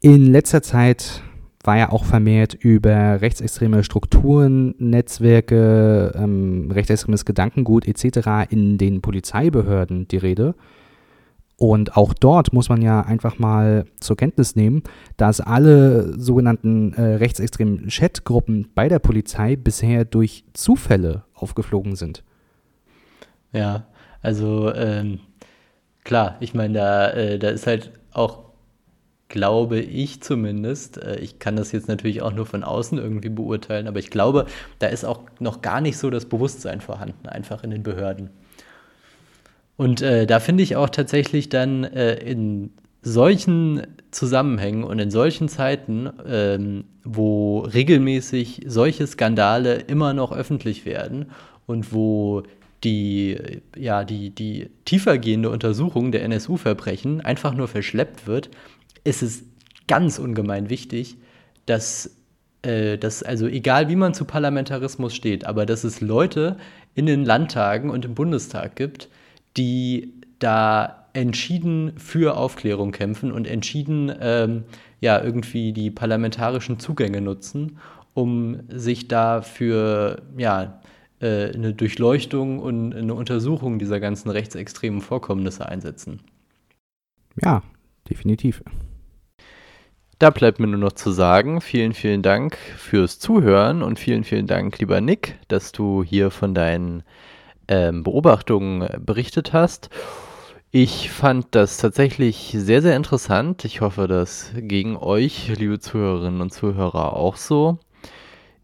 In 0.00 0.26
letzter 0.26 0.62
Zeit 0.62 1.22
war 1.62 1.76
ja 1.76 1.90
auch 1.90 2.04
vermehrt 2.04 2.54
über 2.54 3.20
rechtsextreme 3.20 3.84
Strukturen, 3.84 4.74
Netzwerke, 4.78 6.12
ähm, 6.14 6.70
rechtsextremes 6.70 7.24
Gedankengut 7.24 7.86
etc. 7.86 8.50
in 8.50 8.78
den 8.78 9.02
Polizeibehörden 9.02 10.08
die 10.08 10.16
Rede. 10.16 10.54
Und 11.60 11.94
auch 11.94 12.14
dort 12.14 12.54
muss 12.54 12.70
man 12.70 12.80
ja 12.80 13.02
einfach 13.02 13.38
mal 13.38 13.84
zur 14.00 14.16
Kenntnis 14.16 14.56
nehmen, 14.56 14.82
dass 15.18 15.42
alle 15.42 16.18
sogenannten 16.18 16.94
äh, 16.94 17.16
rechtsextremen 17.16 17.88
Chatgruppen 17.88 18.70
bei 18.74 18.88
der 18.88 18.98
Polizei 18.98 19.56
bisher 19.56 20.06
durch 20.06 20.42
Zufälle 20.54 21.24
aufgeflogen 21.34 21.96
sind. 21.96 22.24
Ja, 23.52 23.84
also 24.22 24.72
ähm, 24.74 25.20
klar, 26.02 26.38
ich 26.40 26.54
meine, 26.54 26.72
da, 26.78 27.10
äh, 27.10 27.38
da 27.38 27.50
ist 27.50 27.66
halt 27.66 27.90
auch 28.12 28.38
glaube 29.28 29.80
ich 29.80 30.22
zumindest, 30.22 30.96
äh, 30.96 31.16
ich 31.16 31.38
kann 31.38 31.56
das 31.56 31.72
jetzt 31.72 31.88
natürlich 31.88 32.22
auch 32.22 32.32
nur 32.32 32.46
von 32.46 32.64
außen 32.64 32.96
irgendwie 32.96 33.28
beurteilen, 33.28 33.86
aber 33.86 33.98
ich 33.98 34.08
glaube, 34.08 34.46
da 34.78 34.86
ist 34.86 35.04
auch 35.04 35.20
noch 35.40 35.60
gar 35.60 35.82
nicht 35.82 35.98
so 35.98 36.08
das 36.08 36.24
Bewusstsein 36.24 36.80
vorhanden, 36.80 37.28
einfach 37.28 37.62
in 37.64 37.70
den 37.70 37.82
Behörden. 37.82 38.30
Und 39.80 40.02
äh, 40.02 40.26
da 40.26 40.40
finde 40.40 40.62
ich 40.62 40.76
auch 40.76 40.90
tatsächlich 40.90 41.48
dann 41.48 41.84
äh, 41.84 42.16
in 42.16 42.68
solchen 43.00 43.86
Zusammenhängen 44.10 44.84
und 44.84 44.98
in 44.98 45.10
solchen 45.10 45.48
Zeiten, 45.48 46.10
ähm, 46.26 46.84
wo 47.02 47.60
regelmäßig 47.60 48.64
solche 48.66 49.06
Skandale 49.06 49.76
immer 49.76 50.12
noch 50.12 50.32
öffentlich 50.32 50.84
werden 50.84 51.30
und 51.64 51.94
wo 51.94 52.42
die, 52.84 53.38
ja, 53.74 54.04
die, 54.04 54.28
die 54.28 54.68
tiefergehende 54.84 55.48
Untersuchung 55.48 56.12
der 56.12 56.24
NSU-Verbrechen 56.24 57.22
einfach 57.22 57.54
nur 57.54 57.66
verschleppt 57.66 58.26
wird, 58.26 58.50
ist 59.04 59.22
es 59.22 59.44
ganz 59.88 60.18
ungemein 60.18 60.68
wichtig, 60.68 61.16
dass, 61.64 62.18
äh, 62.60 62.98
dass, 62.98 63.22
also 63.22 63.46
egal 63.46 63.88
wie 63.88 63.96
man 63.96 64.12
zu 64.12 64.26
Parlamentarismus 64.26 65.14
steht, 65.14 65.46
aber 65.46 65.64
dass 65.64 65.84
es 65.84 66.02
Leute 66.02 66.58
in 66.94 67.06
den 67.06 67.24
Landtagen 67.24 67.88
und 67.88 68.04
im 68.04 68.14
Bundestag 68.14 68.76
gibt, 68.76 69.08
die 69.56 70.14
da 70.38 71.06
entschieden 71.12 71.98
für 71.98 72.36
Aufklärung 72.36 72.92
kämpfen 72.92 73.32
und 73.32 73.46
entschieden 73.46 74.12
ähm, 74.20 74.64
ja 75.00 75.22
irgendwie 75.22 75.72
die 75.72 75.90
parlamentarischen 75.90 76.78
Zugänge 76.78 77.20
nutzen, 77.20 77.78
um 78.14 78.60
sich 78.68 79.08
da 79.08 79.42
für 79.42 80.22
ja, 80.36 80.80
äh, 81.20 81.52
eine 81.52 81.74
Durchleuchtung 81.74 82.60
und 82.60 82.94
eine 82.94 83.14
Untersuchung 83.14 83.78
dieser 83.78 84.00
ganzen 84.00 84.30
rechtsextremen 84.30 85.00
Vorkommnisse 85.00 85.68
einsetzen. 85.68 86.20
Ja, 87.42 87.62
definitiv. 88.08 88.62
Da 90.18 90.28
bleibt 90.28 90.60
mir 90.60 90.66
nur 90.66 90.78
noch 90.78 90.92
zu 90.92 91.12
sagen, 91.12 91.62
vielen, 91.62 91.94
vielen 91.94 92.22
Dank 92.22 92.56
fürs 92.56 93.18
Zuhören 93.18 93.82
und 93.82 93.98
vielen, 93.98 94.22
vielen 94.22 94.46
Dank, 94.46 94.78
lieber 94.78 95.00
Nick, 95.00 95.38
dass 95.48 95.72
du 95.72 96.04
hier 96.04 96.30
von 96.30 96.54
deinen 96.54 97.04
ähm, 97.70 98.02
Beobachtungen 98.02 98.86
berichtet 98.98 99.54
hast. 99.54 99.88
Ich 100.72 101.10
fand 101.10 101.46
das 101.52 101.78
tatsächlich 101.78 102.54
sehr, 102.56 102.82
sehr 102.82 102.96
interessant. 102.96 103.64
Ich 103.64 103.80
hoffe, 103.80 104.06
das 104.06 104.52
gegen 104.54 104.96
euch, 104.96 105.48
liebe 105.56 105.80
Zuhörerinnen 105.80 106.42
und 106.42 106.52
Zuhörer, 106.52 107.14
auch 107.16 107.36
so. 107.36 107.78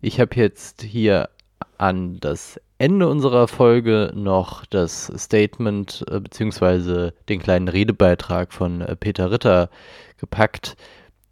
Ich 0.00 0.20
habe 0.20 0.36
jetzt 0.36 0.82
hier 0.82 1.30
an 1.78 2.18
das 2.20 2.60
Ende 2.78 3.08
unserer 3.08 3.48
Folge 3.48 4.12
noch 4.14 4.66
das 4.66 5.10
Statement 5.16 6.04
äh, 6.10 6.20
bzw. 6.20 7.12
den 7.28 7.40
kleinen 7.40 7.68
Redebeitrag 7.68 8.52
von 8.52 8.82
äh, 8.82 8.96
Peter 8.96 9.30
Ritter 9.30 9.70
gepackt, 10.18 10.76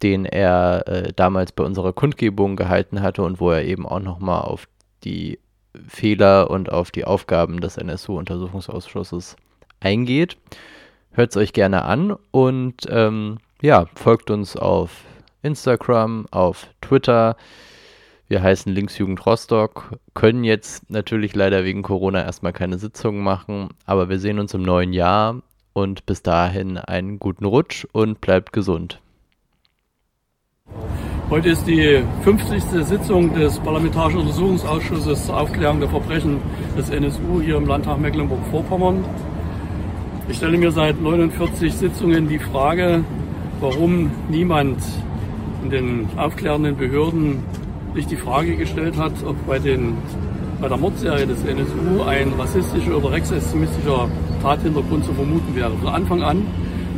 den 0.01 0.25
er 0.25 0.87
äh, 0.87 1.13
damals 1.15 1.51
bei 1.51 1.63
unserer 1.63 1.93
Kundgebung 1.93 2.55
gehalten 2.55 3.01
hatte 3.01 3.21
und 3.21 3.39
wo 3.39 3.51
er 3.51 3.63
eben 3.63 3.85
auch 3.85 3.99
nochmal 3.99 4.41
auf 4.41 4.67
die 5.03 5.39
Fehler 5.87 6.49
und 6.49 6.71
auf 6.71 6.91
die 6.91 7.05
Aufgaben 7.05 7.61
des 7.61 7.77
NSU-Untersuchungsausschusses 7.77 9.35
eingeht. 9.79 10.37
Hört 11.11 11.31
es 11.31 11.37
euch 11.37 11.53
gerne 11.53 11.85
an 11.85 12.15
und 12.31 12.85
ähm, 12.89 13.37
ja, 13.61 13.85
folgt 13.95 14.31
uns 14.31 14.57
auf 14.57 15.03
Instagram, 15.41 16.25
auf 16.31 16.67
Twitter. 16.81 17.37
Wir 18.27 18.41
heißen 18.41 18.73
Linksjugend 18.73 19.25
Rostock, 19.25 19.97
können 20.15 20.43
jetzt 20.43 20.89
natürlich 20.89 21.35
leider 21.35 21.63
wegen 21.63 21.83
Corona 21.83 22.23
erstmal 22.23 22.53
keine 22.53 22.79
Sitzungen 22.79 23.23
machen, 23.23 23.69
aber 23.85 24.09
wir 24.09 24.19
sehen 24.19 24.39
uns 24.39 24.53
im 24.53 24.63
neuen 24.63 24.93
Jahr 24.93 25.41
und 25.73 26.05
bis 26.05 26.23
dahin 26.23 26.77
einen 26.77 27.19
guten 27.19 27.45
Rutsch 27.45 27.85
und 27.91 28.21
bleibt 28.21 28.51
gesund. 28.51 28.99
Heute 31.27 31.49
ist 31.49 31.65
die 31.65 32.03
50. 32.23 32.85
Sitzung 32.85 33.33
des 33.33 33.57
Parlamentarischen 33.57 34.19
Untersuchungsausschusses 34.19 35.25
zur 35.25 35.41
Aufklärung 35.41 35.79
der 35.79 35.89
Verbrechen 35.89 36.37
des 36.77 36.91
NSU 36.91 37.41
hier 37.41 37.57
im 37.57 37.65
Landtag 37.65 37.99
Mecklenburg-Vorpommern. 37.99 39.03
Ich 40.29 40.37
stelle 40.37 40.55
mir 40.55 40.69
seit 40.69 41.01
49 41.01 41.73
Sitzungen 41.73 42.29
die 42.29 42.37
Frage, 42.37 43.03
warum 43.59 44.11
niemand 44.29 44.77
in 45.63 45.71
den 45.71 46.09
aufklärenden 46.15 46.77
Behörden 46.77 47.39
sich 47.95 48.05
die 48.05 48.17
Frage 48.17 48.55
gestellt 48.55 48.95
hat, 48.95 49.13
ob 49.25 49.35
bei, 49.47 49.57
den, 49.57 49.97
bei 50.61 50.67
der 50.67 50.77
Mordserie 50.77 51.25
des 51.25 51.43
NSU 51.43 52.03
ein 52.03 52.33
rassistischer 52.37 52.97
oder 52.97 53.13
rechtsextremistischer 53.13 54.09
Tathintergrund 54.43 55.03
zu 55.03 55.13
vermuten 55.13 55.55
wäre. 55.55 55.71
Von 55.71 55.89
Anfang 55.89 56.21
an 56.21 56.45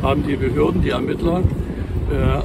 haben 0.02 0.22
die 0.26 0.36
Behörden, 0.36 0.82
die 0.82 0.90
Ermittler 0.90 1.42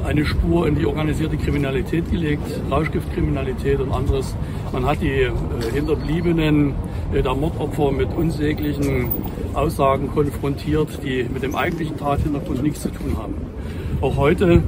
eine 0.06 0.26
Spur 0.26 0.68
in 0.68 0.76
die 0.76 0.86
organisierte 0.86 1.38
Kriminalität 1.38 2.10
gelegt, 2.12 2.44
Rauschgiftkriminalität 2.70 3.80
und 3.80 3.92
anderes. 3.92 4.36
Man 4.72 4.86
hat 4.86 5.02
die 5.02 5.22
äh, 5.22 5.32
Hinterbliebenen 5.74 6.74
äh, 7.14 7.22
der 7.22 7.34
Mordopfer 7.34 7.92
mit 7.92 8.10
unsäglichen 8.14 9.10
Aussagen 9.54 10.10
konfrontiert, 10.10 11.00
die 11.04 11.24
mit 11.24 11.44
dem 11.44 11.56
eigentlichen 11.56 11.98
Tathintergrund 11.98 12.64
nichts 12.64 12.82
zu 12.82 12.90
tun 12.90 13.18
haben. 13.18 13.36
Auch 14.02 14.18
heute 14.18 14.64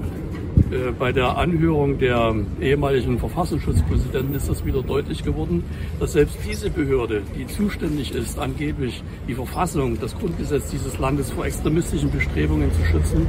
bei 0.97 1.11
der 1.11 1.37
Anhörung 1.37 1.97
der 1.99 2.35
ehemaligen 2.61 3.19
Verfassungsschutzpräsidenten 3.19 4.35
ist 4.35 4.49
das 4.49 4.65
wieder 4.65 4.81
deutlich 4.81 5.23
geworden, 5.23 5.63
dass 5.99 6.13
selbst 6.13 6.37
diese 6.47 6.69
Behörde, 6.69 7.21
die 7.37 7.47
zuständig 7.47 8.13
ist, 8.13 8.39
angeblich 8.39 9.03
die 9.27 9.33
Verfassung, 9.33 9.99
das 9.99 10.17
Grundgesetz 10.17 10.69
dieses 10.69 10.97
Landes 10.99 11.31
vor 11.31 11.45
extremistischen 11.45 12.11
Bestrebungen 12.11 12.71
zu 12.73 12.85
schützen, 12.85 13.27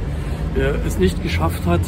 es 0.85 0.97
nicht 0.97 1.21
geschafft 1.21 1.65
hat, 1.65 1.81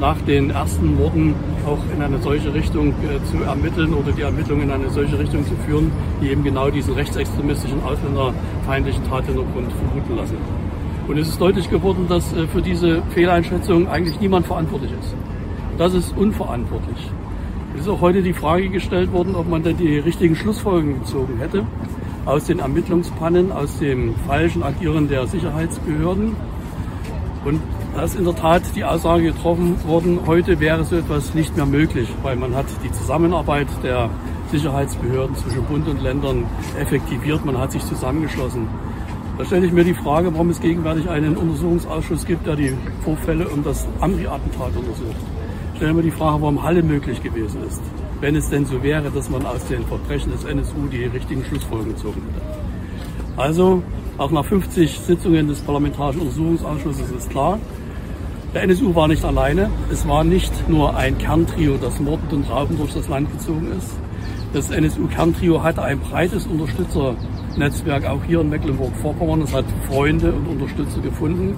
nach 0.00 0.20
den 0.22 0.50
ersten 0.50 0.96
Morden 0.96 1.34
auch 1.66 1.78
in 1.94 2.02
eine 2.02 2.18
solche 2.18 2.52
Richtung 2.52 2.88
äh, 2.88 3.22
zu 3.30 3.42
ermitteln 3.44 3.94
oder 3.94 4.12
die 4.12 4.22
Ermittlungen 4.22 4.62
in 4.62 4.70
eine 4.70 4.90
solche 4.90 5.18
Richtung 5.18 5.44
zu 5.44 5.54
führen, 5.66 5.92
die 6.20 6.30
eben 6.30 6.42
genau 6.42 6.70
diesen 6.70 6.94
rechtsextremistischen, 6.94 7.82
ausländerfeindlichen 7.82 9.04
Tathintergrund 9.04 9.72
vermuten 9.72 10.16
lassen. 10.16 10.63
Und 11.06 11.18
es 11.18 11.28
ist 11.28 11.40
deutlich 11.40 11.70
geworden, 11.70 12.06
dass 12.08 12.32
äh, 12.32 12.46
für 12.46 12.62
diese 12.62 13.02
Fehleinschätzung 13.10 13.88
eigentlich 13.88 14.20
niemand 14.20 14.46
verantwortlich 14.46 14.92
ist. 14.92 15.14
Das 15.78 15.92
ist 15.94 16.16
unverantwortlich. 16.16 17.10
Es 17.74 17.82
ist 17.82 17.88
auch 17.88 18.00
heute 18.00 18.22
die 18.22 18.32
Frage 18.32 18.68
gestellt 18.68 19.12
worden, 19.12 19.34
ob 19.34 19.48
man 19.48 19.62
denn 19.62 19.76
die 19.76 19.98
richtigen 19.98 20.36
Schlussfolgerungen 20.36 21.00
gezogen 21.00 21.38
hätte 21.38 21.64
aus 22.24 22.44
den 22.44 22.58
Ermittlungspannen, 22.58 23.52
aus 23.52 23.78
dem 23.78 24.14
falschen 24.26 24.62
Agieren 24.62 25.08
der 25.08 25.26
Sicherheitsbehörden. 25.26 26.36
Und 27.44 27.60
da 27.94 28.02
ist 28.02 28.16
in 28.16 28.24
der 28.24 28.34
Tat 28.34 28.62
die 28.74 28.84
Aussage 28.84 29.24
getroffen 29.24 29.76
worden, 29.86 30.20
heute 30.26 30.58
wäre 30.58 30.84
so 30.84 30.96
etwas 30.96 31.34
nicht 31.34 31.56
mehr 31.56 31.66
möglich, 31.66 32.08
weil 32.22 32.36
man 32.36 32.54
hat 32.54 32.66
die 32.82 32.90
Zusammenarbeit 32.90 33.68
der 33.82 34.08
Sicherheitsbehörden 34.50 35.36
zwischen 35.36 35.64
Bund 35.64 35.86
und 35.88 36.02
Ländern 36.02 36.44
effektiviert, 36.78 37.44
man 37.44 37.58
hat 37.58 37.72
sich 37.72 37.84
zusammengeschlossen. 37.84 38.68
Da 39.36 39.44
stelle 39.44 39.66
ich 39.66 39.72
mir 39.72 39.82
die 39.82 39.94
Frage, 39.94 40.32
warum 40.32 40.50
es 40.50 40.60
gegenwärtig 40.60 41.08
einen 41.10 41.36
Untersuchungsausschuss 41.36 42.24
gibt, 42.24 42.46
der 42.46 42.54
die 42.54 42.72
Vorfälle 43.02 43.48
um 43.48 43.64
das 43.64 43.84
Amri-Attentat 44.00 44.76
untersucht. 44.76 45.16
Ich 45.72 45.78
stelle 45.78 45.92
mir 45.92 46.02
die 46.02 46.12
Frage, 46.12 46.40
warum 46.40 46.62
Halle 46.62 46.84
möglich 46.84 47.20
gewesen 47.20 47.62
ist, 47.66 47.82
wenn 48.20 48.36
es 48.36 48.48
denn 48.48 48.64
so 48.64 48.80
wäre, 48.84 49.10
dass 49.10 49.28
man 49.30 49.44
aus 49.44 49.64
den 49.66 49.84
Verbrechen 49.86 50.30
des 50.30 50.44
NSU 50.44 50.86
die 50.90 51.04
richtigen 51.04 51.44
Schlussfolgerungen 51.44 51.96
gezogen 51.96 52.22
hätte. 52.32 53.40
Also, 53.40 53.82
auch 54.18 54.30
nach 54.30 54.44
50 54.44 55.00
Sitzungen 55.00 55.48
des 55.48 55.60
Parlamentarischen 55.62 56.20
Untersuchungsausschusses 56.20 57.10
ist 57.10 57.30
klar, 57.30 57.58
der 58.54 58.62
NSU 58.62 58.94
war 58.94 59.08
nicht 59.08 59.24
alleine. 59.24 59.68
Es 59.90 60.06
war 60.06 60.22
nicht 60.22 60.68
nur 60.68 60.96
ein 60.96 61.18
Kerntrio, 61.18 61.76
das 61.76 61.98
mordend 61.98 62.32
und 62.32 62.48
raubend 62.48 62.78
durch 62.78 62.94
das 62.94 63.08
Land 63.08 63.32
gezogen 63.32 63.72
ist. 63.76 63.90
Das 64.52 64.70
NSU-Kerntrio 64.70 65.60
hatte 65.64 65.82
ein 65.82 65.98
breites 65.98 66.46
Unterstützernetzwerk 67.54 68.06
auch 68.06 68.24
hier 68.26 68.40
in 68.40 68.50
Mecklenburg-Vorpommern. 68.50 69.42
Es 69.42 69.54
hat 69.54 69.64
Freunde 69.86 70.32
und 70.32 70.46
Unterstützer 70.48 71.00
gefunden. 71.00 71.56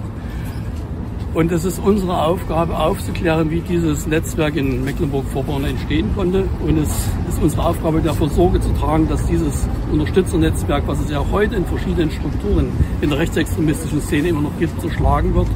Und 1.33 1.51
es 1.51 1.65
ist 1.65 1.79
unsere 1.79 2.21
Aufgabe 2.21 2.77
aufzuklären, 2.77 3.49
wie 3.49 3.61
dieses 3.61 4.05
Netzwerk 4.05 4.55
in 4.55 4.83
Mecklenburg-Vorpommern 4.83 5.65
entstehen 5.65 6.09
konnte. 6.15 6.45
Und 6.61 6.77
es 6.77 6.89
ist 7.29 7.41
unsere 7.41 7.65
Aufgabe, 7.65 8.01
dafür 8.01 8.29
Sorge 8.29 8.59
zu 8.59 8.71
tragen, 8.73 9.07
dass 9.07 9.25
dieses 9.25 9.67
Unterstützernetzwerk, 9.91 10.83
was 10.87 10.99
es 10.99 11.09
ja 11.09 11.23
heute 11.31 11.55
in 11.55 11.65
verschiedenen 11.65 12.11
Strukturen 12.11 12.67
in 13.01 13.09
der 13.09 13.17
rechtsextremistischen 13.17 14.01
Szene 14.01 14.29
immer 14.29 14.41
noch 14.41 14.57
gibt, 14.59 14.79
zerschlagen 14.79 15.33
wird 15.33 15.47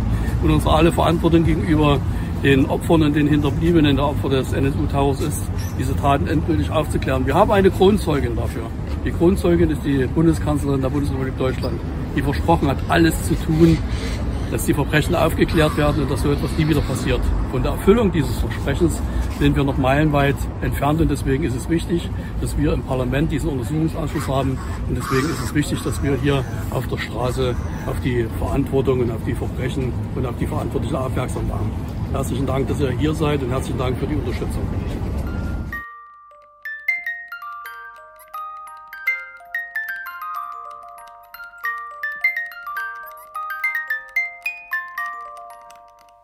und 0.42 0.50
unsere 0.50 0.74
alle 0.74 0.92
Verantwortung 0.92 1.46
gegenüber 1.46 2.00
den 2.44 2.66
Opfern 2.66 3.04
und 3.04 3.16
den 3.16 3.28
Hinterbliebenen 3.28 3.96
der 3.96 4.06
Opfer 4.06 4.30
des 4.30 4.54
NSU-Towers 4.54 5.22
ist, 5.22 5.44
diese 5.78 5.96
Taten 5.96 6.26
endgültig 6.26 6.72
aufzuklären. 6.72 7.28
Wir 7.28 7.36
haben 7.36 7.52
eine 7.52 7.70
Kronzeugin 7.70 8.36
dafür. 8.36 8.64
Die 9.04 9.12
Kronzeugin 9.12 9.72
ist 9.72 9.84
die 9.84 10.06
Bundeskanzlerin 10.06 10.80
der 10.80 10.90
Bundesrepublik 10.90 11.36
Deutschland, 11.36 11.80
die 12.16 12.22
versprochen 12.22 12.68
hat, 12.68 12.78
alles 12.88 13.16
zu 13.24 13.34
tun, 13.34 13.76
dass 14.52 14.66
die 14.66 14.76
Verbrechen 14.76 15.16
aufgeklärt 15.16 15.76
werden 15.76 16.04
und 16.04 16.12
dass 16.12 16.22
so 16.22 16.32
etwas 16.32 16.52
nie 16.56 16.68
wieder 16.68 16.82
passiert. 16.82 17.22
Von 17.52 17.64
der 17.64 17.72
Erfüllung 17.72 18.12
dieses 18.12 18.38
Versprechens 18.38 19.02
sind 19.40 19.56
wir 19.56 19.64
noch 19.64 19.80
meilenweit 19.80 20.36
entfernt 20.62 21.02
und 21.02 21.10
deswegen 21.10 21.44
ist 21.46 21.56
es 21.56 21.68
wichtig, 21.68 22.12
dass 22.42 22.56
wir 22.60 22.74
im 22.74 22.84
Parlament 22.84 23.32
diesen 23.32 23.50
Untersuchungsausschuss 23.50 24.28
haben 24.28 24.60
und 24.88 24.96
deswegen 24.96 25.28
ist 25.30 25.44
es 25.44 25.56
wichtig, 25.56 25.82
dass 25.82 26.04
wir 26.04 26.16
hier 26.22 26.46
auf 26.70 26.86
der 26.88 26.98
Straße 26.98 27.56
auf 27.88 28.00
die 28.02 28.28
Verantwortung 28.38 29.00
und 29.00 29.10
auf 29.10 29.24
die 29.26 29.34
Verbrechen 29.34 29.92
und 30.14 30.28
auf 30.28 30.36
die 30.40 30.46
Verantwortlichen 30.46 30.96
aufmerksam 30.96 31.48
machen. 31.48 31.72
Herzlichen 32.12 32.46
Dank, 32.46 32.68
dass 32.68 32.80
ihr 32.80 32.92
hier 32.92 33.16
seid 33.16 33.42
und 33.42 33.50
herzlichen 33.50 33.80
Dank 33.80 33.98
für 33.98 34.06
die 34.06 34.16
Unterstützung. 34.16 34.62